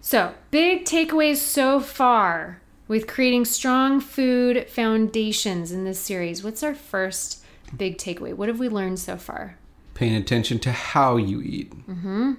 So, 0.00 0.34
big 0.50 0.84
takeaways 0.84 1.36
so 1.36 1.78
far 1.78 2.62
with 2.90 3.06
creating 3.06 3.44
strong 3.44 4.00
food 4.00 4.68
foundations 4.68 5.70
in 5.70 5.84
this 5.84 6.00
series. 6.00 6.42
What's 6.42 6.64
our 6.64 6.74
first 6.74 7.40
big 7.76 7.98
takeaway? 7.98 8.34
What 8.34 8.48
have 8.48 8.58
we 8.58 8.68
learned 8.68 8.98
so 8.98 9.16
far? 9.16 9.56
Paying 9.94 10.16
attention 10.16 10.58
to 10.58 10.72
how 10.72 11.16
you 11.16 11.40
eat. 11.40 11.70
Mm-hmm. 11.86 12.32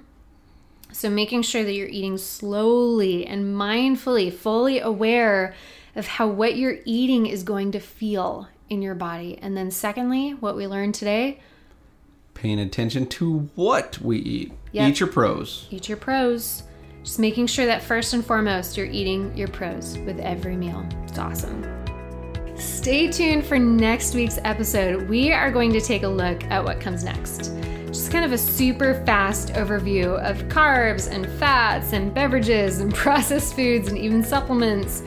So, 0.92 1.08
making 1.08 1.40
sure 1.40 1.64
that 1.64 1.72
you're 1.72 1.88
eating 1.88 2.18
slowly 2.18 3.26
and 3.26 3.56
mindfully, 3.56 4.30
fully 4.30 4.78
aware 4.78 5.54
of 5.96 6.06
how 6.06 6.28
what 6.28 6.54
you're 6.56 6.80
eating 6.84 7.24
is 7.24 7.44
going 7.44 7.72
to 7.72 7.80
feel 7.80 8.46
in 8.68 8.82
your 8.82 8.94
body. 8.94 9.38
And 9.40 9.56
then, 9.56 9.70
secondly, 9.70 10.32
what 10.32 10.54
we 10.54 10.66
learned 10.66 10.94
today 10.94 11.40
paying 12.34 12.58
attention 12.58 13.06
to 13.06 13.48
what 13.54 13.98
we 14.02 14.18
eat. 14.18 14.52
Yep. 14.72 14.90
Eat 14.90 15.00
your 15.00 15.08
pros. 15.08 15.66
Eat 15.70 15.88
your 15.88 15.96
pros. 15.96 16.64
Just 17.02 17.18
making 17.18 17.48
sure 17.48 17.66
that 17.66 17.82
first 17.82 18.14
and 18.14 18.24
foremost, 18.24 18.76
you're 18.76 18.86
eating 18.86 19.36
your 19.36 19.48
pros 19.48 19.98
with 19.98 20.20
every 20.20 20.56
meal. 20.56 20.86
It's 21.08 21.18
awesome. 21.18 21.66
Stay 22.56 23.10
tuned 23.10 23.44
for 23.44 23.58
next 23.58 24.14
week's 24.14 24.38
episode. 24.44 25.08
We 25.08 25.32
are 25.32 25.50
going 25.50 25.72
to 25.72 25.80
take 25.80 26.04
a 26.04 26.08
look 26.08 26.44
at 26.44 26.62
what 26.62 26.80
comes 26.80 27.02
next. 27.02 27.52
Just 27.86 28.12
kind 28.12 28.24
of 28.24 28.32
a 28.32 28.38
super 28.38 29.02
fast 29.04 29.48
overview 29.54 30.16
of 30.20 30.44
carbs 30.44 31.10
and 31.10 31.28
fats 31.40 31.92
and 31.92 32.14
beverages 32.14 32.78
and 32.78 32.94
processed 32.94 33.56
foods 33.56 33.88
and 33.88 33.98
even 33.98 34.22
supplements. 34.22 35.02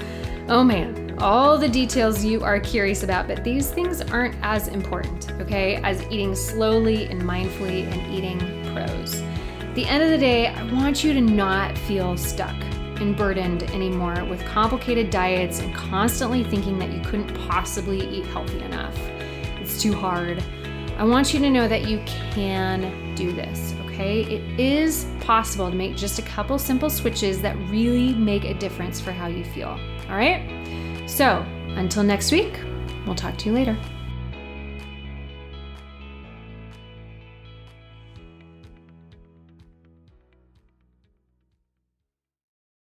Oh 0.49 0.65
man, 0.65 1.15
all 1.19 1.57
the 1.57 1.69
details 1.69 2.25
you 2.25 2.43
are 2.43 2.59
curious 2.59 3.03
about, 3.03 3.25
but 3.27 3.43
these 3.45 3.71
things 3.71 4.01
aren't 4.01 4.35
as 4.43 4.67
important, 4.67 5.31
okay, 5.39 5.77
as 5.77 6.03
eating 6.11 6.35
slowly 6.35 7.05
and 7.05 7.21
mindfully 7.21 7.89
and 7.89 8.13
eating 8.13 8.39
pros 8.73 9.23
the 9.75 9.85
end 9.85 10.01
of 10.01 10.09
the 10.09 10.17
day, 10.17 10.47
I 10.47 10.63
want 10.71 11.03
you 11.03 11.11
to 11.13 11.19
not 11.19 11.77
feel 11.77 12.15
stuck 12.15 12.55
and 13.01 13.15
burdened 13.15 13.63
anymore 13.71 14.23
with 14.23 14.43
complicated 14.45 15.09
diets 15.09 15.59
and 15.59 15.75
constantly 15.75 16.45
thinking 16.45 16.79
that 16.79 16.93
you 16.93 17.01
couldn't 17.01 17.33
possibly 17.49 17.99
eat 18.07 18.25
healthy 18.27 18.61
enough. 18.61 18.97
It's 19.59 19.81
too 19.81 19.93
hard. 19.93 20.41
I 20.97 21.03
want 21.03 21.33
you 21.33 21.41
to 21.41 21.49
know 21.49 21.67
that 21.67 21.89
you 21.89 22.01
can 22.05 23.13
do 23.15 23.33
this, 23.33 23.75
okay? 23.85 24.23
It 24.23 24.57
is 24.57 25.07
possible 25.19 25.69
to 25.69 25.75
make 25.75 25.97
just 25.97 26.19
a 26.19 26.21
couple 26.21 26.57
simple 26.57 26.89
switches 26.89 27.41
that 27.41 27.57
really 27.69 28.13
make 28.13 28.45
a 28.45 28.53
difference 28.53 29.01
for 29.01 29.11
how 29.11 29.27
you 29.27 29.43
feel, 29.43 29.77
all 30.09 30.15
right? 30.15 30.49
So, 31.05 31.45
until 31.75 32.03
next 32.03 32.31
week, 32.31 32.57
we'll 33.05 33.15
talk 33.15 33.37
to 33.39 33.49
you 33.49 33.53
later. 33.53 33.77